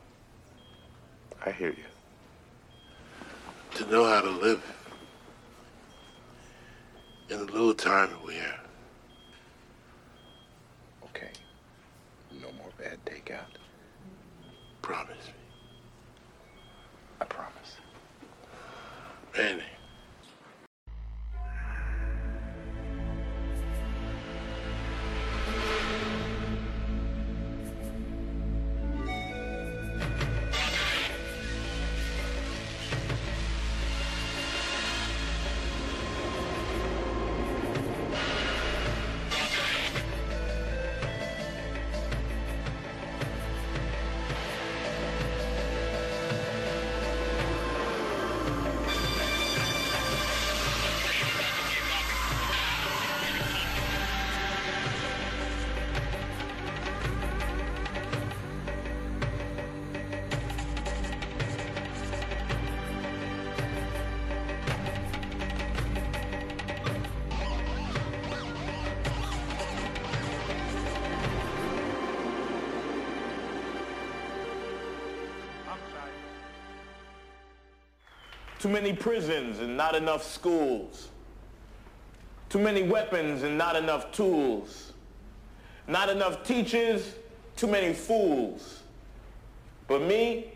I 1.43 1.51
hear 1.51 1.69
you. 1.69 1.83
To 3.75 3.85
know 3.91 4.05
how 4.05 4.21
to 4.21 4.29
live 4.29 4.63
in 7.29 7.39
the 7.45 7.51
little 7.51 7.73
time 7.73 8.11
that 8.11 8.23
we 8.25 8.35
have. 8.35 8.59
Okay. 11.05 11.31
No 12.39 12.51
more 12.53 12.69
bad 12.77 12.99
takeout. 13.05 13.45
Promise 14.83 15.25
me. 15.27 15.33
I 17.21 17.25
promise. 17.25 17.77
Randy. 19.37 19.70
Many 78.71 78.93
prisons 78.93 79.59
and 79.59 79.77
not 79.77 79.95
enough 79.95 80.23
schools. 80.23 81.09
Too 82.49 82.59
many 82.59 82.83
weapons 82.83 83.43
and 83.43 83.57
not 83.57 83.75
enough 83.75 84.11
tools. 84.11 84.93
Not 85.87 86.09
enough 86.09 86.43
teachers, 86.43 87.15
too 87.55 87.67
many 87.67 87.93
fools. 87.93 88.83
But 89.87 90.01
me, 90.01 90.53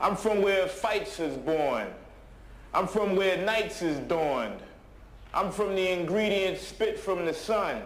I'm 0.00 0.16
from 0.16 0.42
where 0.42 0.66
fights 0.66 1.20
is 1.20 1.36
born. 1.36 1.88
I'm 2.72 2.86
from 2.86 3.16
where 3.16 3.36
nights 3.44 3.82
is 3.82 3.98
dawned. 4.00 4.60
I'm 5.34 5.50
from 5.50 5.74
the 5.74 5.88
ingredients 5.90 6.66
spit 6.66 6.98
from 6.98 7.24
the 7.26 7.34
sun. 7.34 7.82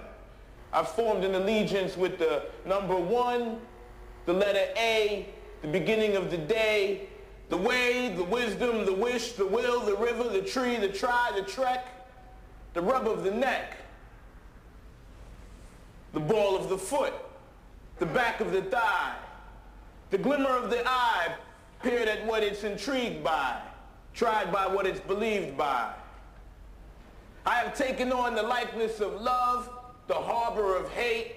I 0.73 0.83
formed 0.83 1.25
an 1.25 1.35
allegiance 1.35 1.97
with 1.97 2.19
the 2.19 2.45
number 2.65 2.97
one, 2.97 3.59
the 4.27 4.33
letter 4.33 4.67
A, 4.77 5.29
the 5.61 5.69
beginning 5.69 6.17
of 6.17 6.31
the 6.31 6.39
day, 6.39 7.09
the 7.53 7.59
way, 7.59 8.09
the 8.09 8.25
wisdom, 8.25 8.87
the 8.87 8.95
wish, 8.95 9.33
the 9.33 9.47
will, 9.47 9.81
the 9.81 9.95
river, 9.97 10.25
the 10.25 10.41
tree, 10.41 10.77
the 10.77 10.89
try, 10.89 11.31
the 11.37 11.43
trek, 11.43 11.87
the 12.73 12.81
rub 12.81 13.07
of 13.07 13.25
the 13.25 13.31
neck, 13.31 13.77
the 16.15 16.21
ball 16.21 16.57
of 16.57 16.71
the 16.71 16.79
foot, 16.79 17.13
the 17.99 18.07
back 18.07 18.41
of 18.41 18.53
the 18.53 18.63
thigh, 18.63 19.15
the 20.09 20.17
glimmer 20.17 20.49
of 20.49 20.71
the 20.71 20.83
eye 20.89 21.35
peered 21.83 22.09
at 22.09 22.25
what 22.25 22.43
it's 22.43 22.65
intrigued 22.65 23.23
by, 23.23 23.61
tried 24.15 24.51
by 24.51 24.67
what 24.67 24.87
it's 24.87 25.01
believed 25.01 25.55
by. 25.55 25.93
I 27.45 27.57
have 27.57 27.77
taken 27.77 28.13
on 28.13 28.35
the 28.35 28.43
likeness 28.43 29.01
of 29.01 29.21
love, 29.21 29.69
the 30.07 30.15
harbor 30.15 30.75
of 30.75 30.91
hate, 30.93 31.35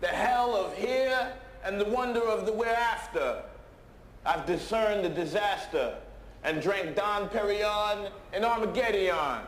the 0.00 0.08
hell 0.08 0.56
of 0.56 0.76
here, 0.76 1.32
and 1.62 1.80
the 1.80 1.84
wonder 1.84 2.22
of 2.26 2.44
the 2.44 2.52
whereafter. 2.52 3.44
I've 4.26 4.46
discerned 4.46 5.04
the 5.04 5.10
disaster 5.10 5.96
and 6.44 6.62
drank 6.62 6.96
Dom 6.96 7.28
Perignon 7.28 8.10
and 8.32 8.44
Armageddon. 8.44 9.42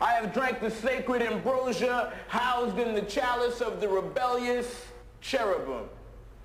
I 0.00 0.12
have 0.12 0.32
drank 0.32 0.60
the 0.60 0.70
sacred 0.70 1.22
ambrosia 1.22 2.12
housed 2.28 2.78
in 2.78 2.94
the 2.94 3.02
chalice 3.02 3.60
of 3.60 3.80
the 3.80 3.88
rebellious 3.88 4.84
cherubim, 5.20 5.88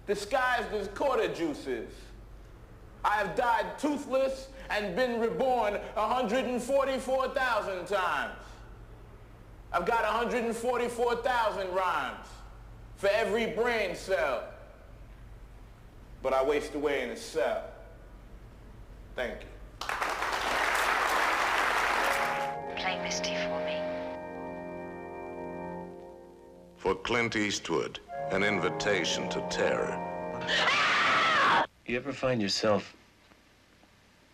disguised 0.08 0.74
as 0.74 0.88
quarter 0.90 1.34
juices. 1.34 1.90
I 3.04 3.16
have 3.16 3.36
died 3.36 3.78
toothless 3.78 4.48
and 4.70 4.96
been 4.96 5.20
reborn 5.20 5.76
144,000 5.94 7.88
times. 7.88 8.40
I've 9.72 9.86
got 9.86 10.04
144,000 10.04 11.74
rhymes 11.74 12.28
for 12.96 13.10
every 13.10 13.48
brain 13.48 13.96
cell. 13.96 14.44
But 16.26 16.34
I 16.34 16.44
waste 16.44 16.74
away 16.74 17.04
in 17.04 17.12
a 17.12 17.16
cell. 17.16 17.62
Thank 19.16 19.42
you. 19.42 19.88
Play 22.76 23.00
Misty 23.04 23.36
for 23.36 23.64
me. 23.64 23.78
For 26.78 26.96
Clint 26.96 27.36
Eastwood, 27.36 28.00
an 28.32 28.42
invitation 28.42 29.30
to 29.30 29.40
terror. 29.52 29.96
You 31.86 31.96
ever 31.96 32.12
find 32.12 32.42
yourself 32.42 32.96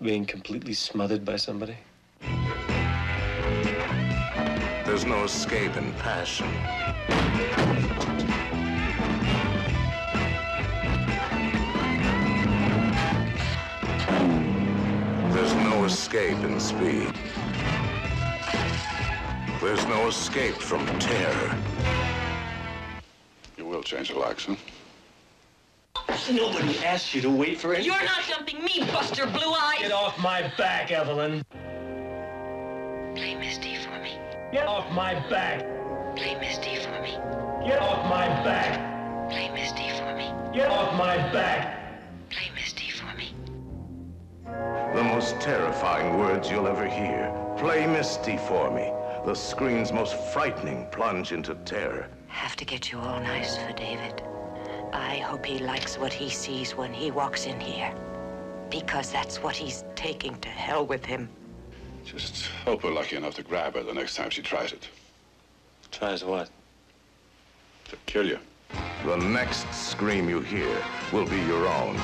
being 0.01 0.25
completely 0.25 0.73
smothered 0.73 1.25
by 1.25 1.35
somebody? 1.35 1.75
There's 4.85 5.03
no 5.05 5.25
escape 5.25 5.75
in 5.75 5.91
passion. 5.95 6.47
Escape 15.91 16.37
in 16.45 16.57
speed. 16.57 17.13
There's 19.59 19.85
no 19.87 20.07
escape 20.07 20.55
from 20.55 20.85
terror. 20.99 21.57
You 23.57 23.65
will 23.65 23.83
change 23.83 24.09
the 24.09 24.17
locks, 24.17 24.45
huh? 24.45 24.55
Nobody 26.31 26.77
asked 26.85 27.13
you 27.13 27.21
to 27.21 27.29
wait 27.29 27.59
for 27.59 27.73
it. 27.73 27.85
You're 27.85 28.01
not 28.03 28.23
jumping 28.25 28.63
me, 28.63 28.85
Buster 28.93 29.25
Blue 29.25 29.51
Eyes. 29.51 29.79
Get 29.79 29.91
off 29.91 30.17
my 30.19 30.49
back, 30.57 30.91
Evelyn. 30.91 31.43
Play 33.15 33.35
Misty 33.35 33.75
for 33.75 33.99
me. 33.99 34.17
Get 34.53 34.67
off 34.67 34.89
my 34.93 35.15
back. 35.29 35.59
Play 36.15 36.39
Misty 36.39 36.77
for 36.77 37.01
me. 37.01 37.17
Get 37.67 37.81
off 37.81 38.05
my 38.09 38.27
back. 38.45 39.29
Play 39.29 39.51
Misty 39.51 39.89
for 39.97 40.15
me. 40.15 40.31
Get 40.53 40.69
off 40.69 40.97
my 40.97 41.17
back. 41.33 41.80
Most 45.21 45.39
terrifying 45.39 46.17
words 46.17 46.49
you'll 46.49 46.67
ever 46.67 46.87
hear. 46.87 47.31
Play 47.55 47.85
Misty 47.85 48.37
for 48.37 48.71
me. 48.71 48.91
The 49.23 49.35
screen's 49.35 49.93
most 49.93 50.15
frightening 50.33 50.87
plunge 50.91 51.31
into 51.31 51.53
terror. 51.63 52.07
Have 52.25 52.55
to 52.55 52.65
get 52.65 52.91
you 52.91 52.97
all 52.97 53.19
nice 53.19 53.55
for 53.55 53.71
David. 53.73 54.23
I 54.91 55.17
hope 55.17 55.45
he 55.45 55.59
likes 55.59 55.99
what 55.99 56.11
he 56.11 56.27
sees 56.31 56.75
when 56.75 56.91
he 56.91 57.11
walks 57.11 57.45
in 57.45 57.59
here. 57.59 57.93
Because 58.71 59.11
that's 59.11 59.43
what 59.43 59.55
he's 59.55 59.83
taking 59.93 60.39
to 60.39 60.49
hell 60.49 60.87
with 60.87 61.05
him. 61.05 61.29
Just 62.03 62.47
hope 62.65 62.83
we're 62.83 62.91
lucky 62.91 63.15
enough 63.15 63.35
to 63.35 63.43
grab 63.43 63.75
her 63.75 63.83
the 63.83 63.93
next 63.93 64.15
time 64.15 64.31
she 64.31 64.41
tries 64.41 64.73
it. 64.73 64.89
Tries 65.91 66.23
what? 66.23 66.49
To 67.89 67.95
kill 68.07 68.25
you. 68.25 68.39
The 69.05 69.17
next 69.17 69.71
scream 69.71 70.27
you 70.27 70.41
hear 70.41 70.75
will 71.13 71.27
be 71.27 71.39
your 71.41 71.67
own. 71.67 72.01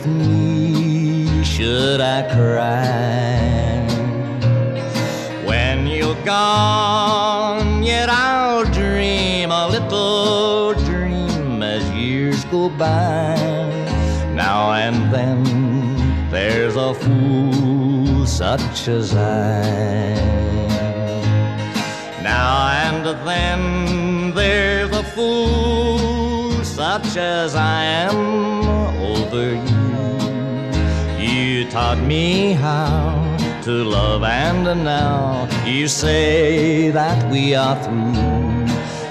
With 0.00 0.06
me 0.06 1.44
should 1.44 2.00
I 2.00 2.22
cry. 2.34 3.86
When 5.44 5.86
you're 5.86 6.22
gone, 6.24 7.82
yet 7.82 8.08
I'll 8.08 8.64
dream 8.64 9.50
a 9.50 9.68
little 9.68 10.74
dream 10.84 11.62
as 11.62 11.88
years 11.90 12.44
go 12.46 12.68
by. 12.68 13.36
Now 14.34 14.72
and 14.72 15.12
then 15.12 16.30
there's 16.30 16.76
a 16.76 16.94
fool 16.94 18.26
such 18.26 18.88
as 18.88 19.14
I. 19.14 20.14
Now 22.22 22.68
and 22.84 23.04
then 23.26 24.34
there's 24.34 24.90
a 24.92 25.02
fool 25.02 26.64
such 26.64 27.16
as 27.16 27.54
I 27.54 27.82
am 27.84 28.16
over 28.98 29.54
you. 29.54 29.69
Taught 31.70 31.98
me 31.98 32.52
how 32.52 33.36
to 33.62 33.70
love, 33.70 34.24
and 34.24 34.64
now 34.84 35.48
you 35.64 35.86
say 35.86 36.90
that 36.90 37.30
we 37.30 37.54
are 37.54 37.80
through. 37.84 38.66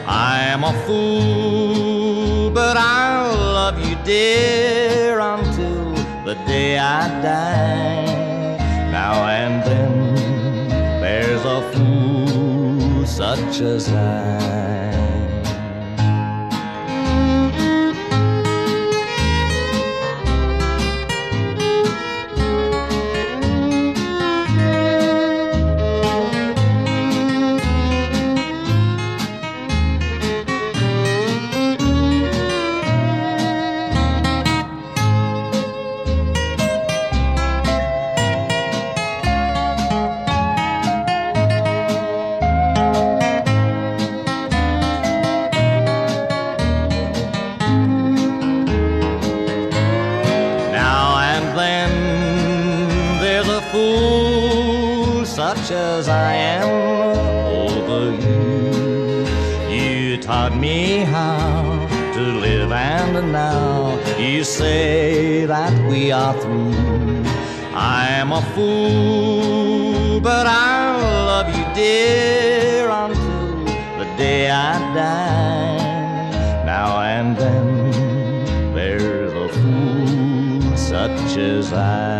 I'm 0.05 0.65
a 0.65 0.73
fool, 0.85 2.51
but 2.51 2.75
I'll 2.75 3.33
love 3.33 3.79
you, 3.87 3.95
dear, 4.03 5.19
until 5.19 5.93
the 6.25 6.35
day 6.45 6.77
I 6.77 7.07
die. 7.21 8.91
Now 8.91 9.25
and 9.25 9.63
then 9.63 10.69
there's 10.99 11.45
a 11.45 11.61
fool 11.71 13.05
such 13.05 13.61
as 13.61 13.87
I. 13.89 14.58
such 55.69 55.77
as 55.77 56.09
I 56.09 56.33
am 56.33 56.67
over 57.69 58.11
you. 58.25 59.25
You 59.69 60.17
taught 60.17 60.57
me 60.57 61.03
how 61.03 61.87
to 62.15 62.21
live, 62.45 62.71
and 62.71 63.31
now 63.31 63.99
you 64.17 64.43
say 64.43 65.45
that 65.45 65.73
we 65.87 66.11
are 66.11 66.33
through. 66.41 66.73
I'm 67.75 68.31
a 68.31 68.41
fool, 68.55 70.19
but 70.19 70.47
I'll 70.47 71.25
love 71.31 71.49
you, 71.55 71.65
dear, 71.75 72.89
until 72.89 73.65
the 73.99 74.07
day 74.17 74.49
I 74.49 74.73
die. 74.95 76.65
Now 76.65 76.99
and 77.01 77.37
then 77.37 78.73
there's 78.73 79.33
a 79.33 79.49
fool 79.49 80.77
such 80.77 81.37
as 81.37 81.73
I. 81.73 82.18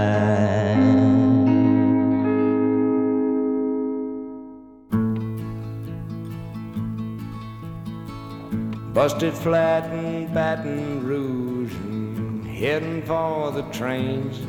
Busted 9.00 9.34
flat 9.34 9.86
in 9.94 10.28
Baton 10.34 11.06
Rouge 11.06 11.74
and 11.74 12.46
heading 12.46 13.02
for 13.04 13.50
the 13.50 13.62
trains. 13.72 14.40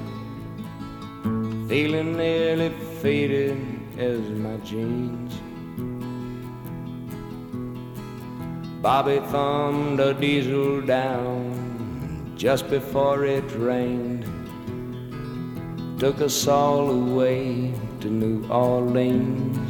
Feeling 1.68 2.16
nearly 2.16 2.70
faded 3.00 3.56
as 3.96 4.18
my 4.30 4.56
jeans. 4.64 5.34
Bobby 8.82 9.20
thumbed 9.28 10.00
a 10.00 10.14
diesel 10.14 10.80
down 10.80 12.34
just 12.36 12.68
before 12.68 13.24
it 13.24 13.48
rained. 13.52 14.24
Took 16.00 16.20
us 16.20 16.48
all 16.48 16.90
away 16.90 17.72
to 18.00 18.08
New 18.08 18.48
Orleans. 18.48 19.69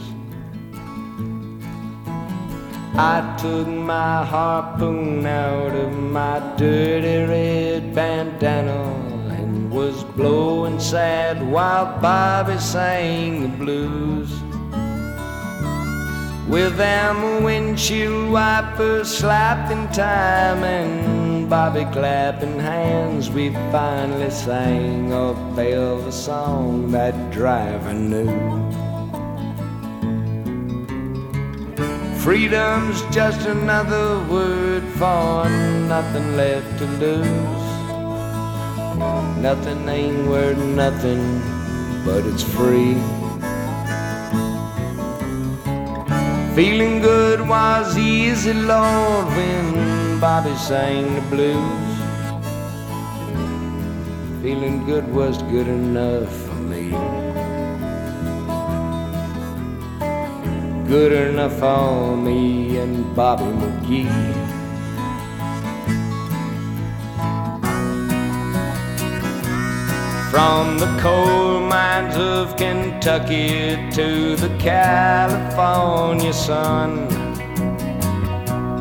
I 3.03 3.35
took 3.39 3.67
my 3.67 4.27
harpoon 4.27 5.25
out 5.25 5.75
of 5.75 5.91
my 5.91 6.39
dirty 6.59 7.25
red 7.25 7.95
bandana 7.95 8.83
and 9.31 9.71
was 9.71 10.05
blowing 10.05 10.79
sad 10.79 11.41
while 11.51 11.99
Bobby 12.03 12.59
sang 12.59 13.41
the 13.41 13.49
blues. 13.49 14.31
With 16.47 16.77
them 16.77 17.43
windshield 17.43 18.31
wipers 18.33 19.09
slapped 19.09 19.73
in 19.73 19.89
time 19.95 20.63
and 20.63 21.49
Bobby 21.49 21.87
clapping 21.93 22.59
hands, 22.59 23.31
we 23.31 23.49
finally 23.73 24.29
sang 24.29 25.11
a 25.11 25.33
velvet 25.55 26.13
song 26.13 26.91
that 26.91 27.15
driver 27.31 27.95
knew. 27.95 28.80
Freedom's 32.23 33.01
just 33.14 33.47
another 33.47 34.23
word 34.29 34.83
for 34.99 35.49
nothing 35.89 36.37
left 36.37 36.79
to 36.79 36.85
lose. 36.85 37.66
Nothing 39.39 39.89
ain't 39.89 40.29
worth 40.29 40.59
nothing, 40.59 41.41
but 42.05 42.27
it's 42.27 42.43
free. 42.43 42.93
Feeling 46.55 47.01
good 47.01 47.41
was 47.49 47.97
easy, 47.97 48.53
Lord, 48.53 49.27
when 49.29 50.21
Bobby 50.21 50.55
sang 50.57 51.14
the 51.14 51.23
blues. 51.33 51.91
Feeling 54.43 54.85
good 54.85 55.11
was 55.11 55.39
good 55.45 55.68
enough 55.68 56.50
Good 60.91 61.12
enough 61.12 61.57
for 61.61 62.16
me 62.16 62.76
and 62.78 63.14
Bobby 63.14 63.45
McGee. 63.45 64.11
From 70.32 70.78
the 70.78 70.93
coal 71.01 71.61
mines 71.61 72.16
of 72.16 72.57
Kentucky 72.57 73.76
to 73.93 74.34
the 74.34 74.53
California 74.59 76.32
sun, 76.32 77.07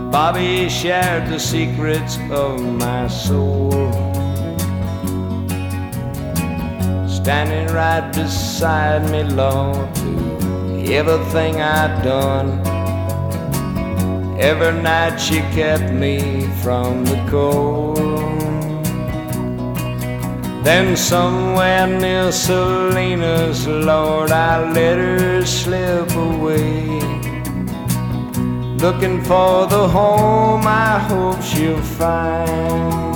Bobby 0.09 0.67
shared 0.67 1.29
the 1.29 1.39
secrets 1.39 2.17
of 2.31 2.59
my 2.59 3.07
soul. 3.07 3.69
Standing 7.07 7.71
right 7.71 8.11
beside 8.11 9.11
me, 9.11 9.25
Lord, 9.25 9.87
everything 10.95 11.61
I'd 11.61 12.01
done. 12.03 12.49
Every 14.39 14.81
night 14.81 15.17
she 15.17 15.39
kept 15.57 15.91
me 15.91 16.47
from 16.63 17.05
the 17.05 17.23
cold. 17.29 17.97
Then 20.63 20.95
somewhere 20.95 21.87
near 21.87 22.31
Salinas, 22.31 23.67
Lord, 23.67 24.31
I 24.31 24.71
let 24.71 24.97
her 24.97 25.45
slip 25.45 26.11
away. 26.15 26.99
Looking 28.79 29.21
for 29.23 29.67
the 29.67 29.87
home 29.87 30.65
I 30.65 30.99
hope 30.99 31.41
she'll 31.41 31.81
find. 31.81 33.08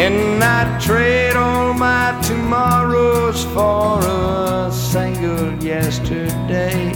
And 0.00 0.44
I 0.44 0.78
trade 0.78 1.34
all 1.34 1.74
my 1.74 2.16
tomorrows 2.22 3.44
for 3.46 3.98
a 3.98 4.70
single 4.72 5.52
yesterday. 5.60 6.92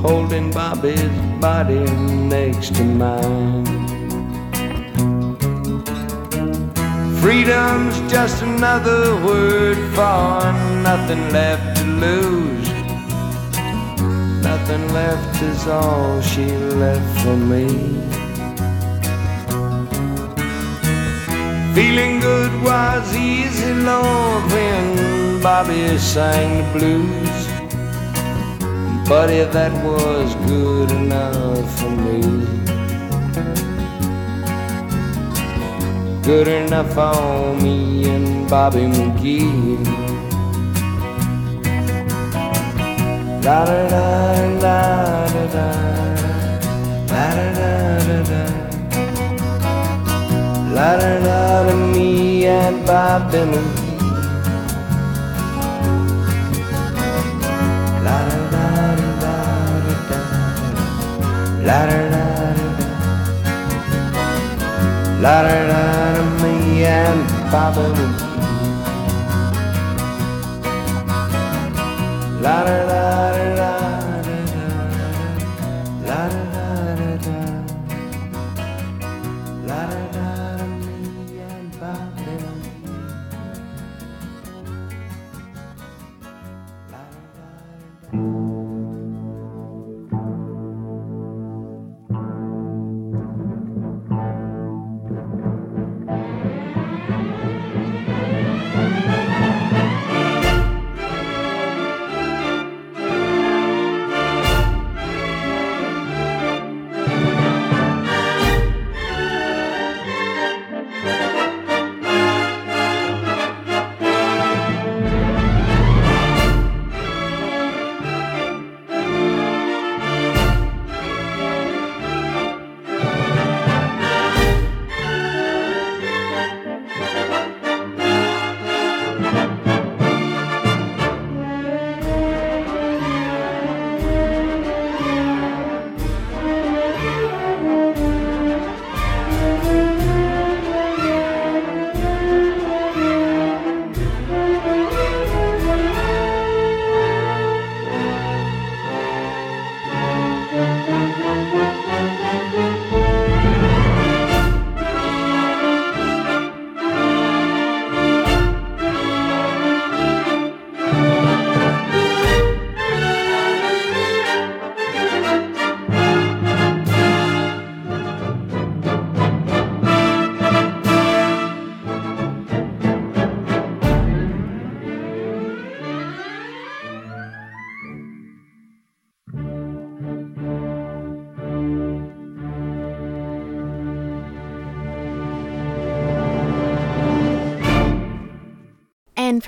Holding 0.00 0.52
Bobby's 0.52 1.10
body 1.40 1.84
next 2.30 2.76
to 2.76 2.84
mine. 2.84 3.66
Freedom's 7.20 7.98
just 8.08 8.40
another 8.42 9.16
word 9.26 9.78
for 9.96 10.52
nothing 10.86 11.28
left 11.32 11.78
to 11.78 11.84
lose. 11.84 12.68
Nothing 14.44 14.92
left 14.92 15.42
is 15.42 15.66
all 15.66 16.20
she 16.20 16.46
left 16.46 17.24
for 17.24 17.36
me. 17.36 18.07
Feeling 21.78 22.18
good 22.18 22.52
was 22.64 23.14
easy, 23.14 23.72
Lord, 23.72 24.42
when 24.50 25.40
Bobby 25.40 25.96
sang 25.96 26.50
the 26.58 26.66
blues. 26.74 27.40
Buddy, 29.08 29.44
that 29.44 29.72
was 29.84 30.34
good 30.50 30.90
enough 30.90 31.68
for 31.78 31.90
me. 31.90 32.48
good 36.28 36.48
enough 36.48 36.92
for 36.94 37.54
me 37.62 38.04
and 38.10 38.50
Bobby 38.50 38.80
McGee. 38.80 39.78
La 43.44 43.64
da 43.64 43.88
da 43.94 44.04
da 44.64 44.78
da 45.34 45.44
da, 45.54 45.68
da 47.06 47.22
da 47.36 47.68
da 48.08 48.22
da, 48.30 48.57
da 50.78 50.96
da 50.96 51.12
da 51.66 51.74
me 51.92 52.46
and 52.46 52.86
Bobby 52.86 53.40
McGee. 53.50 53.98
La 58.04 58.16
da 58.28 58.38
da 58.52 58.66
da 59.22 59.34
da 59.86 59.94
da, 60.08 60.20
la 61.66 61.78
da 61.90 62.00
da 62.12 62.24
da. 62.56 62.86
La 65.24 65.36
da 65.46 65.56
da 65.70 65.82
da 66.16 66.22
me 66.42 66.54
and 66.84 67.22
Bobby 67.52 67.86
McGee. 67.96 68.36
La 72.44 72.56
da 72.68 72.78
da 72.90 73.07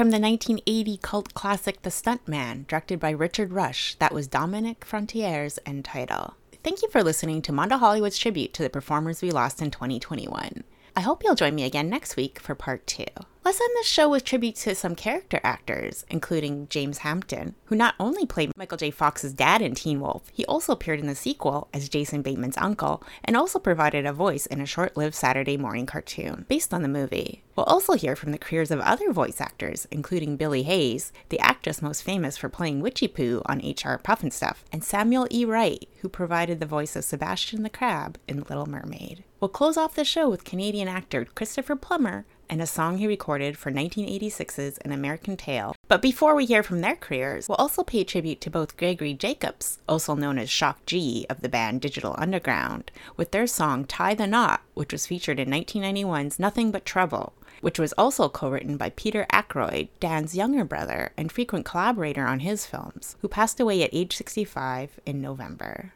from 0.01 0.09
the 0.09 0.19
1980 0.19 0.97
cult 1.03 1.35
classic 1.35 1.83
The 1.83 1.91
Stuntman, 1.91 2.67
directed 2.67 2.99
by 2.99 3.11
Richard 3.11 3.53
Rush, 3.53 3.97
that 3.97 4.15
was 4.15 4.27
Dominic 4.27 4.83
Frontiere's 4.83 5.59
end 5.67 5.85
title. 5.85 6.37
Thank 6.65 6.81
you 6.81 6.89
for 6.89 7.03
listening 7.03 7.43
to 7.43 7.53
Mondo 7.53 7.77
Hollywood's 7.77 8.17
tribute 8.17 8.55
to 8.55 8.63
the 8.63 8.71
performers 8.71 9.21
we 9.21 9.31
lost 9.31 9.61
in 9.61 9.71
2021. 9.71 10.65
I 11.01 11.03
hope 11.03 11.25
you'll 11.25 11.35
join 11.35 11.55
me 11.55 11.65
again 11.65 11.89
next 11.89 12.17
week 12.17 12.39
for 12.39 12.55
part 12.55 12.87
two. 12.87 13.07
Let's 13.43 13.59
end 13.59 13.71
this 13.77 13.87
show 13.87 14.11
with 14.11 14.23
tribute 14.23 14.57
to 14.57 14.75
some 14.75 14.95
character 14.95 15.41
actors, 15.43 16.05
including 16.11 16.69
James 16.69 16.99
Hampton, 16.99 17.55
who 17.65 17.75
not 17.75 17.95
only 17.99 18.27
played 18.27 18.55
Michael 18.55 18.77
J. 18.77 18.91
Fox's 18.91 19.33
dad 19.33 19.63
in 19.63 19.75
Teen 19.75 19.99
Wolf, 19.99 20.25
he 20.31 20.45
also 20.45 20.75
appeared 20.75 21.01
in 21.01 21.07
the 21.07 21.15
sequel 21.15 21.69
as 21.73 21.89
Jason 21.89 22.21
Bateman's 22.21 22.59
uncle, 22.59 23.03
and 23.25 23.35
also 23.35 23.59
provided 23.59 24.05
a 24.05 24.13
voice 24.13 24.45
in 24.45 24.61
a 24.61 24.67
short 24.67 24.95
lived 24.95 25.15
Saturday 25.15 25.57
morning 25.57 25.87
cartoon 25.87 26.45
based 26.51 26.75
on 26.75 26.83
the 26.83 26.87
movie. 26.87 27.45
We'll 27.57 27.65
also 27.65 27.95
hear 27.95 28.15
from 28.15 28.33
the 28.33 28.37
careers 28.37 28.71
of 28.71 28.81
other 28.81 29.11
voice 29.11 29.41
actors, 29.41 29.89
including 29.91 30.37
Billy 30.37 30.65
Hayes, 30.65 31.15
the 31.31 31.41
actress 31.41 31.81
most 31.81 32.03
famous 32.03 32.37
for 32.37 32.51
playing 32.51 32.83
Witchy 32.83 33.09
Poo 33.09 33.41
on 33.47 33.61
HR 33.61 33.97
Puffin 33.97 34.31
Stuff, 34.31 34.67
and 34.71 34.85
Samuel 34.85 35.27
E. 35.31 35.47
Wright, 35.47 35.89
who 36.03 36.11
provided 36.11 36.61
the 36.61 36.67
voice 36.67 36.95
of 36.95 37.05
Sebastian 37.05 37.63
the 37.63 37.71
Crab 37.71 38.19
in 38.29 38.41
Little 38.41 38.67
Mermaid. 38.67 39.25
We'll 39.41 39.49
close 39.49 39.79
off 39.79 39.95
the 39.95 40.05
show 40.05 40.29
with 40.29 40.45
Canadian 40.45 40.87
actor 40.87 41.25
Christopher 41.25 41.75
Plummer 41.75 42.27
and 42.51 42.61
a 42.61 42.67
song 42.67 42.99
he 42.99 43.07
recorded 43.07 43.57
for 43.57 43.73
1986's 43.73 44.77
An 44.79 44.93
American 44.93 45.35
Tail. 45.35 45.75
But 45.89 46.03
before 46.03 46.35
we 46.35 46.45
hear 46.45 46.63
from 46.63 46.83
their 46.83 46.95
careers, 46.95 47.49
we'll 47.49 47.57
also 47.57 47.83
pay 47.83 48.05
tribute 48.05 48.43
to 48.43 48.51
both 48.51 48.77
Gregory 48.77 49.15
Jacobs, 49.15 49.79
also 49.89 50.15
known 50.15 50.37
as 50.37 50.51
Shock 50.51 50.85
G 50.85 51.25
of 51.31 51.41
the 51.41 51.49
band 51.49 51.81
Digital 51.81 52.15
Underground, 52.19 52.91
with 53.17 53.31
their 53.31 53.47
song 53.47 53.87
Tie 53.87 54.15
the 54.15 54.27
Knot, 54.27 54.61
which 54.75 54.93
was 54.93 55.07
featured 55.07 55.41
in 55.41 55.49
1991's 55.49 56.39
Nothing 56.39 56.71
But 56.71 56.85
Trouble, 56.85 57.33
which 57.63 57.79
was 57.79 57.95
also 57.95 58.29
co 58.29 58.51
written 58.51 58.77
by 58.77 58.91
Peter 58.91 59.27
Aykroyd, 59.33 59.89
Dan's 60.01 60.37
younger 60.37 60.67
brother 60.67 61.13
and 61.17 61.33
frequent 61.33 61.65
collaborator 61.65 62.27
on 62.27 62.41
his 62.41 62.67
films, 62.67 63.17
who 63.23 63.29
passed 63.29 63.59
away 63.59 63.83
at 63.83 63.95
age 63.95 64.15
65 64.15 65.01
in 65.07 65.23
November. 65.23 65.95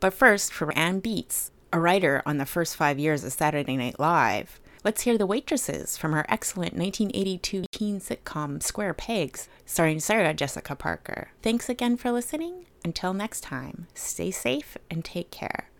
But 0.00 0.14
first, 0.14 0.52
for 0.52 0.76
Anne 0.76 1.00
Beatts, 1.00 1.52
a 1.72 1.80
writer 1.80 2.22
on 2.26 2.36
the 2.36 2.46
first 2.46 2.76
five 2.76 2.98
years 2.98 3.24
of 3.24 3.32
Saturday 3.32 3.76
Night 3.76 3.98
Live, 3.98 4.60
let's 4.84 5.02
hear 5.02 5.16
The 5.16 5.26
Waitresses 5.26 5.96
from 5.96 6.12
her 6.12 6.26
excellent 6.28 6.74
1982 6.74 7.64
teen 7.72 7.98
sitcom 7.98 8.62
Square 8.62 8.94
Pegs, 8.94 9.48
starring 9.64 9.98
Sarah 9.98 10.34
Jessica 10.34 10.76
Parker. 10.76 11.30
Thanks 11.42 11.68
again 11.68 11.96
for 11.96 12.10
listening. 12.10 12.66
Until 12.84 13.14
next 13.14 13.40
time, 13.40 13.86
stay 13.94 14.30
safe 14.30 14.76
and 14.90 15.04
take 15.04 15.30
care. 15.30 15.71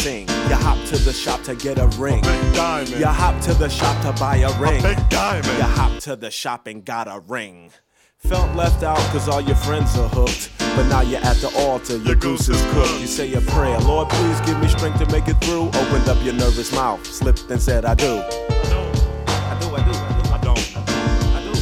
Sing. 0.00 0.28
You 0.28 0.54
hop 0.54 0.78
to 0.88 0.96
the 0.96 1.12
shop 1.12 1.42
to 1.42 1.54
get 1.54 1.78
a 1.78 1.86
ring. 1.98 2.22
diamond. 2.22 2.90
You 2.90 3.06
hop 3.06 3.40
to 3.42 3.54
the 3.54 3.68
shop 3.68 4.00
to 4.02 4.18
buy 4.20 4.36
a 4.36 4.60
ring. 4.60 4.82
big 4.82 4.98
diamond. 5.08 5.46
You 5.46 5.64
hop 5.64 6.00
to 6.02 6.16
the 6.16 6.30
shop 6.30 6.66
and 6.66 6.84
got 6.84 7.06
a 7.06 7.20
ring. 7.20 7.70
Felt 8.16 8.54
left 8.54 8.82
out 8.82 8.98
cause 9.12 9.28
all 9.28 9.40
your 9.40 9.56
friends 9.56 9.96
are 9.96 10.08
hooked. 10.08 10.50
But 10.76 10.88
now 10.88 11.00
you're 11.02 11.20
at 11.20 11.36
the 11.36 11.52
altar, 11.56 11.96
your 11.96 12.14
goose 12.14 12.48
is 12.48 12.62
cooked. 12.72 13.00
You 13.00 13.06
say 13.06 13.32
a 13.34 13.40
prayer, 13.40 13.78
Lord, 13.80 14.08
please 14.08 14.40
give 14.42 14.60
me 14.60 14.68
strength 14.68 14.98
to 15.00 15.06
make 15.10 15.26
it 15.28 15.36
through. 15.44 15.68
Opened 15.68 16.08
up 16.08 16.22
your 16.24 16.34
nervous 16.34 16.72
mouth, 16.72 17.04
slipped 17.04 17.50
and 17.50 17.60
said, 17.60 17.84
I 17.84 17.94
do. 17.94 18.06
I 18.06 19.58
do, 19.60 19.68
I 19.74 19.82
do, 19.84 19.92
I 19.92 20.22
do, 20.22 20.30
I 20.30 20.40
don't. 20.42 20.76
I 20.76 21.42
do, 21.42 21.52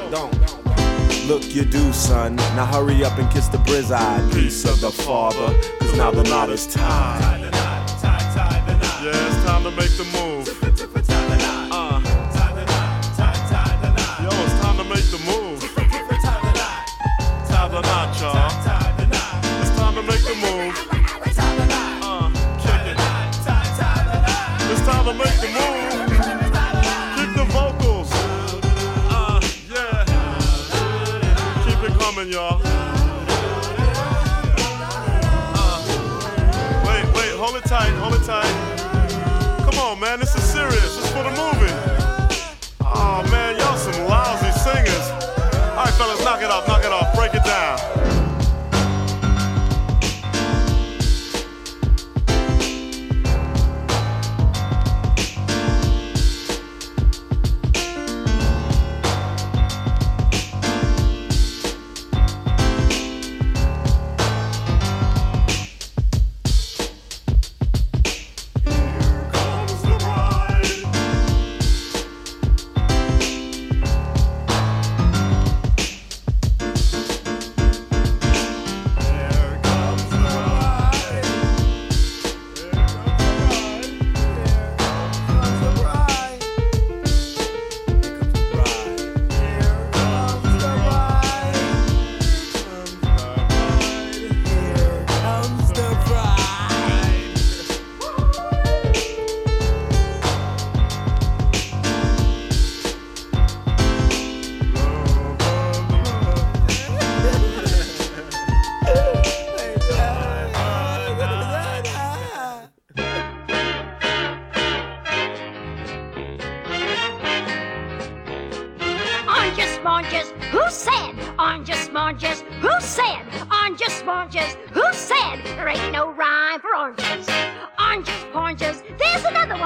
I 0.00 0.10
don't. 0.10 1.28
Look, 1.28 1.54
you 1.54 1.64
do, 1.64 1.92
son. 1.92 2.36
Now 2.56 2.66
hurry 2.66 3.04
up 3.04 3.18
and 3.18 3.30
kiss 3.30 3.48
the 3.48 3.58
brizz 3.58 3.94
eye. 3.94 4.28
Peace 4.32 4.64
of 4.64 4.80
the 4.80 4.90
Father, 4.90 5.54
cause 5.78 5.96
now 5.96 6.10
the 6.10 6.24
knot 6.24 6.50
is 6.50 6.66
tied. 6.66 7.45
Make 9.76 9.90
the 9.98 10.04
move. 10.04 10.35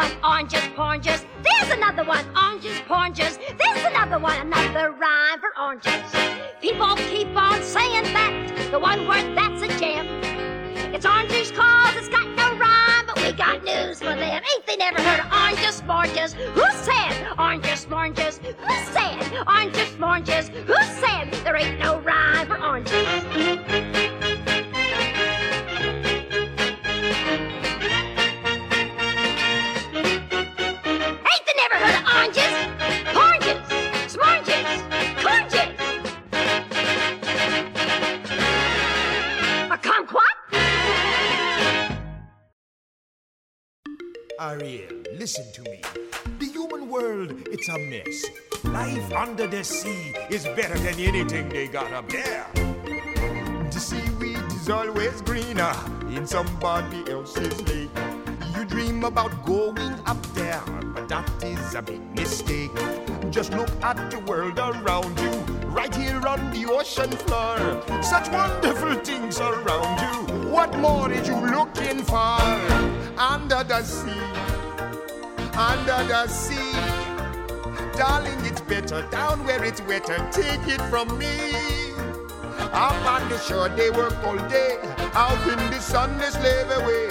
One. 0.01 0.13
Oranges, 0.25 0.63
oranges, 0.79 1.25
there's 1.43 1.71
another 1.73 2.05
one. 2.05 2.25
Oranges, 2.37 2.81
oranges, 2.89 3.39
there's 3.59 3.85
another 3.85 4.19
one. 4.19 4.39
Another 4.41 4.93
rhyme 4.93 5.39
for 5.41 5.53
oranges. 5.61 5.93
People 6.61 6.95
keep 6.97 7.29
on 7.37 7.63
saying 7.63 8.05
that. 8.15 8.69
The 8.71 8.79
one 8.79 9.07
word 9.07 9.37
that's 9.37 9.63
a 9.63 9.69
gem. 9.79 10.07
It's 10.95 11.05
oranges 11.05 11.51
cause 11.53 11.95
it's 11.97 12.09
got 12.09 12.29
no 12.37 12.57
rhyme, 12.57 13.07
but 13.07 13.17
we 13.23 13.33
got 13.33 13.63
news 13.65 13.99
for 13.99 14.15
them. 14.17 14.43
Ain't 14.51 14.67
they 14.67 14.77
never 14.77 15.01
heard 15.03 15.21
of 15.21 15.33
oranges, 15.33 15.83
oranges? 15.89 16.33
Who 16.33 16.67
said 16.73 17.15
oranges, 17.39 17.87
oranges? 17.91 18.39
Who 18.39 18.75
said 18.93 19.45
oranges, 19.47 19.97
oranges? 20.03 20.49
Who 20.49 20.81
said 21.01 21.33
there 21.45 21.57
ain't 21.57 21.79
no 21.79 22.01
rhyme 22.01 22.47
for 22.47 22.59
oranges? 22.63 23.90
Listen 45.31 45.53
to 45.53 45.71
me. 45.71 45.81
The 46.41 46.47
human 46.47 46.89
world, 46.89 47.31
it's 47.53 47.69
a 47.69 47.79
mess. 47.79 48.25
Life 48.65 49.13
under 49.13 49.47
the 49.47 49.63
sea 49.63 50.13
is 50.29 50.43
better 50.59 50.77
than 50.79 50.99
anything 50.99 51.49
they 51.51 51.69
got 51.69 51.93
up 51.93 52.09
there. 52.09 52.47
The 53.71 53.79
seaweed 53.79 54.45
is 54.53 54.69
always 54.69 55.23
greener 55.23 55.73
in 56.09 56.27
somebody 56.27 57.09
else's 57.09 57.63
lake. 57.69 57.91
You 58.57 58.65
dream 58.65 59.05
about 59.05 59.47
going 59.47 59.95
up 60.05 60.21
there, 60.35 60.63
but 60.95 61.09
that 61.09 61.31
is 61.45 61.75
a 61.77 61.83
big 61.83 62.03
mistake. 62.17 62.75
Just 63.31 63.53
look 63.53 63.71
at 63.83 64.11
the 64.11 64.19
world 64.21 64.59
around 64.59 65.17
you, 65.21 65.31
right 65.69 65.95
here 65.95 66.27
on 66.27 66.51
the 66.51 66.67
ocean 66.69 67.13
floor. 67.13 68.03
Such 68.03 68.29
wonderful 68.31 68.95
things 69.05 69.39
around 69.39 69.95
you. 70.03 70.51
What 70.51 70.77
more 70.79 71.13
is 71.13 71.29
you 71.29 71.37
looking 71.37 72.03
for? 72.03 72.41
Under 73.17 73.63
the 73.63 73.85
sea, 73.85 74.60
under 75.57 76.05
the 76.07 76.27
sea. 76.29 76.73
Darling, 77.97 78.45
it's 78.45 78.61
better 78.61 79.03
down 79.11 79.45
where 79.45 79.63
it's 79.65 79.81
wetter. 79.83 80.19
Take 80.33 80.67
it 80.67 80.81
from 80.91 81.19
me. 81.19 81.93
Up 82.73 83.05
on 83.05 83.29
the 83.29 83.39
shore, 83.39 83.69
they 83.69 83.91
work 83.91 84.17
all 84.25 84.37
day. 84.49 84.79
Out 85.15 85.43
in 85.49 85.59
the 85.71 85.81
sun, 85.81 86.17
they 86.19 86.31
slave 86.31 86.71
away. 86.71 87.11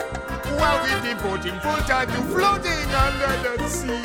While 0.57 0.81
we're 0.83 1.01
devoting 1.13 1.59
full 1.59 1.77
time 1.87 2.07
to 2.07 2.21
floating 2.33 2.89
under 3.05 3.57
the 3.57 3.67
sea. 3.67 4.01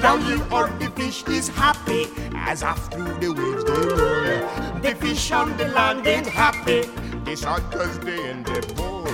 Down 0.00 0.20
here, 0.22 0.46
all 0.50 0.68
the 0.78 0.90
fish 0.96 1.22
is 1.28 1.48
happy 1.48 2.08
as 2.34 2.62
after 2.62 3.02
the 3.20 3.30
waves 3.32 3.64
they 3.64 3.72
roll. 3.94 4.80
The 4.80 4.94
fish 4.94 5.32
on 5.32 5.56
the 5.56 5.68
land 5.68 6.06
ain't 6.06 6.26
happy. 6.26 6.82
They 7.24 7.34
cause 7.36 7.98
they 8.00 8.30
in 8.30 8.42
the 8.44 8.72
bowl. 8.76 9.06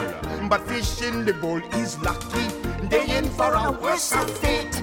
But 0.53 0.69
fish 0.69 1.01
in 1.01 1.25
the 1.25 1.33
bowl 1.33 1.63
is 1.81 1.99
lucky. 2.03 2.47
They 2.89 3.17
in 3.17 3.25
for 3.25 3.55
a 3.55 3.71
worse 3.71 4.13
fate. 4.13 4.75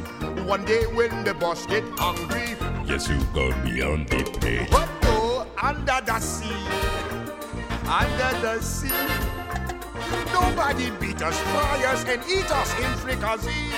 One 0.47 0.65
day 0.65 0.87
when 0.87 1.23
the 1.23 1.35
boss 1.35 1.67
get 1.67 1.83
hungry, 1.89 2.57
Yes, 2.87 3.07
you 3.07 3.19
gonna 3.35 3.55
be 3.63 3.79
on 3.83 4.05
the 4.05 4.23
page. 4.41 4.67
but 4.71 4.89
oh, 4.89 4.99
go 5.03 5.45
oh, 5.45 5.47
under 5.61 6.01
the 6.03 6.19
sea, 6.19 6.65
under 7.85 8.31
the 8.41 8.59
sea. 8.63 8.89
Nobody 10.33 10.89
beat 10.99 11.21
us, 11.21 11.37
fry 11.37 11.83
us, 11.85 12.03
and 12.05 12.23
eat 12.27 12.49
us 12.49 12.73
in 12.79 12.91
fricassee. 13.03 13.69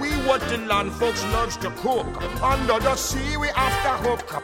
We 0.00 0.10
what 0.26 0.40
the 0.48 0.58
land 0.58 0.90
folks 0.90 1.22
loves 1.26 1.56
to 1.58 1.70
cook. 1.82 2.10
Under 2.42 2.80
the 2.80 2.96
sea, 2.96 3.36
we 3.36 3.48
after 3.50 3.94
hook 4.08 4.34
up. 4.34 4.42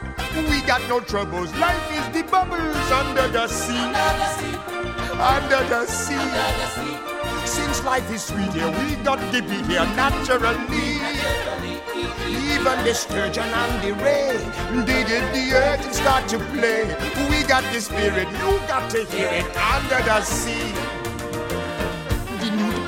We 0.49 0.61
got 0.63 0.89
no 0.89 1.01
troubles. 1.01 1.53
Life 1.57 1.91
is 1.91 2.07
the 2.15 2.23
bubbles 2.31 2.93
under 2.93 3.27
the 3.27 3.49
sea. 3.49 3.77
under 3.77 3.99
the 3.99 4.29
sea. 4.37 4.74
Since 7.47 7.85
life 7.85 8.11
is 8.11 8.25
sweet 8.25 8.53
here, 8.53 8.71
we 8.71 8.97
got 9.05 9.21
to 9.33 9.43
be 9.43 9.63
here 9.65 9.87
naturally. 9.95 10.59
Even 12.27 12.85
the 12.85 12.95
sturgeon 12.95 13.45
and 13.45 13.83
the 13.83 13.93
ray, 14.03 14.39
did 14.85 15.07
the 15.35 15.53
earth 15.55 15.95
start 15.95 16.29
to 16.29 16.39
play. 16.39 16.85
We 17.31 17.43
got 17.47 17.65
the 17.73 17.81
spirit, 17.81 18.29
you 18.29 18.59
got 18.67 18.91
to 18.91 19.05
hear 19.05 19.29
it 19.29 19.57
under 19.57 20.03
the 20.05 20.23
sea. 20.23 21.04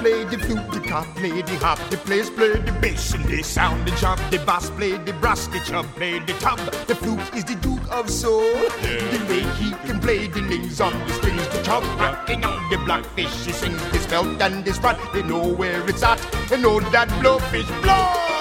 The 0.07 0.12
play 0.12 0.36
the 0.36 0.38
flute, 0.38 0.70
the 0.70 0.80
cop 0.88 1.04
play 1.16 1.42
the 1.42 1.57
hop, 1.57 1.80
the 1.90 1.96
players 1.96 2.30
play 2.30 2.52
the 2.52 2.70
bass 2.80 3.12
and 3.12 3.24
they 3.24 3.42
sound 3.42 3.88
the 3.88 3.90
chop. 3.96 4.20
The 4.30 4.38
bass 4.38 4.70
play 4.70 4.96
the 4.98 5.12
brass, 5.14 5.48
the 5.48 5.59
chub 5.59 5.84
play 5.96 6.20
the 6.20 6.32
tub. 6.34 6.61
The 6.86 6.94
flute 6.94 7.34
is 7.34 7.44
the 7.44 7.57
duke 7.57 7.82
of 7.90 8.09
soul. 8.09 8.52
The 8.82 9.26
way 9.28 9.42
he 9.59 9.72
can 9.84 9.98
play 9.98 10.28
the 10.28 10.42
names 10.42 10.80
on 10.80 10.92
the 10.92 11.12
strings, 11.14 11.48
the 11.48 11.61
chub 11.64 11.82
rocking 11.98 12.44
on 12.44 12.70
the 12.70 12.78
blackfish. 12.84 13.46
He 13.46 13.50
sings 13.50 13.82
his 13.86 14.07
belt 14.07 14.40
and 14.40 14.64
his 14.64 14.78
frat. 14.78 14.96
They 15.12 15.24
know 15.24 15.42
where 15.42 15.84
it's 15.90 16.04
at. 16.04 16.20
They 16.48 16.62
know 16.62 16.78
that 16.78 17.09
blowfish 17.09 17.66
blow. 17.82 18.36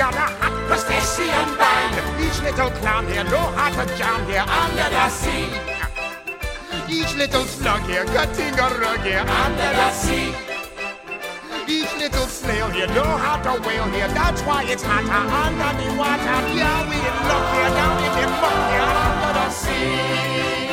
Got 0.00 0.14
a 0.14 0.32
hot 0.40 0.56
crustacean 0.66 1.48
band. 1.60 1.92
Each 2.24 2.40
little 2.40 2.70
clown 2.80 3.06
here 3.12 3.24
know 3.24 3.46
how 3.52 3.68
to 3.68 3.84
jam 3.98 4.24
here 4.24 4.46
under 4.48 4.88
the 4.96 5.08
sea. 5.10 5.44
Each 6.88 7.12
little 7.16 7.44
slug 7.44 7.82
here 7.82 8.06
cutting 8.06 8.54
a 8.64 8.66
rug 8.80 9.00
here 9.00 9.26
under 9.44 9.70
the 9.80 9.90
sea. 9.92 10.32
Each 11.68 11.92
little 12.00 12.28
snail 12.28 12.70
here 12.70 12.88
know 12.96 13.12
how 13.24 13.36
to 13.44 13.60
whale 13.60 13.90
here. 13.92 14.08
That's 14.08 14.40
why 14.48 14.64
it's 14.64 14.82
hotter 14.82 15.24
under 15.44 15.72
the 15.76 15.88
water. 16.00 16.38
Yeah, 16.56 16.88
we 16.88 16.96
in 16.96 17.18
luck 17.28 17.46
here 17.56 17.72
down 17.76 17.96
in 18.06 18.12
the 18.16 18.26
muck 18.40 18.60
here 18.72 18.88
under 19.04 19.32
the 19.36 19.50
sea. 19.50 20.69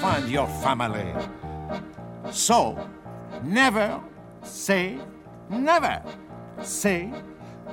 Find 0.00 0.28
your 0.28 0.46
family. 0.64 1.14
So, 2.30 2.78
never 3.42 4.00
say 4.42 4.98
never. 5.48 6.02
Say 6.62 7.10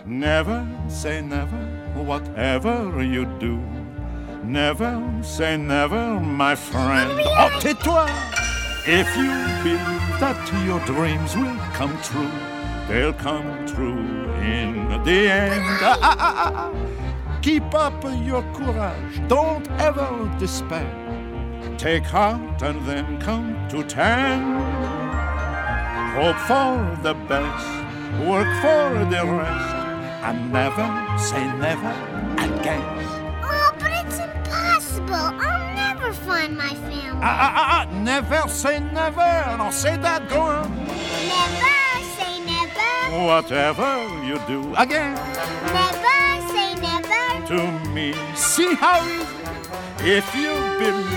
Never 0.05 0.65
say 0.88 1.19
never, 1.21 1.57
whatever 1.95 3.03
you 3.03 3.25
do. 3.39 3.57
Never 4.43 5.03
say 5.21 5.57
never, 5.57 6.17
my 6.19 6.55
friend. 6.55 7.11
Oh, 7.25 7.59
tais-toi! 7.59 8.07
If 8.86 9.07
you 9.17 9.32
believe 9.63 10.19
that 10.21 10.39
your 10.65 10.80
dreams 10.86 11.36
will 11.36 11.57
come 11.73 11.97
true, 12.03 12.32
they'll 12.88 13.11
come 13.11 13.65
true 13.67 14.32
in 14.39 14.88
the 15.03 15.30
end. 15.30 15.65
Ah, 15.82 15.99
ah, 16.01 16.15
ah, 16.19 16.34
ah, 16.38 16.71
ah. 16.71 17.39
Keep 17.41 17.73
up 17.73 18.01
your 18.23 18.43
courage, 18.53 19.28
don't 19.28 19.69
ever 19.71 20.09
despair. 20.39 21.07
Take 21.88 22.03
heart 22.07 22.61
and 22.63 22.85
then 22.85 23.17
count 23.21 23.71
to 23.71 23.81
ten. 23.81 24.41
Hope 26.17 26.35
for 26.43 26.75
the 27.01 27.13
best, 27.31 27.65
work 28.27 28.49
for 28.59 29.05
the 29.07 29.23
rest, 29.23 29.75
and 30.27 30.51
never 30.51 30.88
say 31.17 31.45
never 31.55 31.93
again. 32.43 32.83
Oh, 33.41 33.71
but 33.79 33.91
it's 34.03 34.19
impossible. 34.19 35.31
I'll 35.39 35.75
never 35.75 36.11
find 36.11 36.57
my 36.57 36.73
family. 36.75 37.23
Ah, 37.23 37.45
ah, 37.45 37.53
ah, 37.55 37.88
ah, 37.88 38.03
never 38.03 38.49
say 38.49 38.79
never. 38.81 39.31
Now 39.55 39.69
say 39.69 39.95
that, 39.95 40.27
go 40.27 40.41
on. 40.41 40.67
Never 41.35 41.79
say 42.19 42.33
never. 42.43 42.91
Whatever 43.31 43.89
you 44.27 44.35
do 44.45 44.75
again 44.75 45.15
Never 45.71 46.19
say 46.51 46.69
never. 46.83 47.47
to 47.47 47.89
me. 47.95 48.11
See 48.35 48.75
how 48.75 48.99
easy. 49.07 49.38
If 49.99 50.35
you 50.35 50.53
believe 50.77 51.16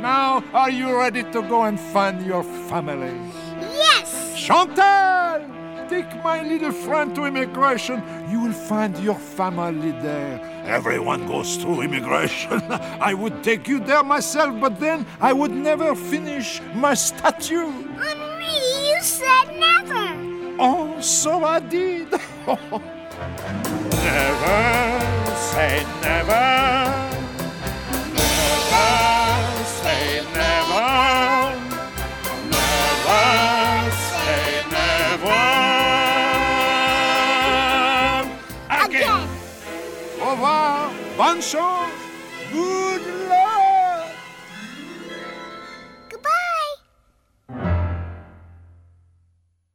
Now, 0.00 0.44
are 0.54 0.70
you 0.70 0.96
ready 0.96 1.24
to 1.24 1.42
go 1.42 1.64
and 1.64 1.78
find 1.78 2.24
your 2.24 2.44
family? 2.44 3.18
Yes. 3.60 4.34
Chantal! 4.36 5.44
Take 5.88 6.22
my 6.22 6.42
little 6.42 6.70
friend 6.70 7.14
to 7.16 7.24
immigration. 7.24 8.02
You 8.30 8.40
will 8.40 8.52
find 8.52 8.96
your 8.98 9.16
family 9.16 9.90
there. 9.90 10.38
Everyone 10.64 11.26
goes 11.26 11.56
through 11.56 11.80
immigration. 11.80 12.62
I 13.00 13.12
would 13.14 13.42
take 13.42 13.66
you 13.66 13.80
there 13.80 14.04
myself, 14.04 14.60
but 14.60 14.78
then 14.78 15.04
I 15.20 15.32
would 15.32 15.50
never 15.50 15.96
finish 15.96 16.60
my 16.74 16.94
statue. 16.94 17.72
Henri, 17.96 18.46
you 18.86 19.00
said 19.00 19.58
never. 19.58 20.14
Oh, 20.60 21.00
so 21.00 21.42
I 21.44 21.58
did. 21.58 22.10
never 24.02 24.90
say 25.34 25.84
never. 26.02 26.28
Never 26.28 27.17
Bonne 41.18 41.42
chance! 41.42 42.87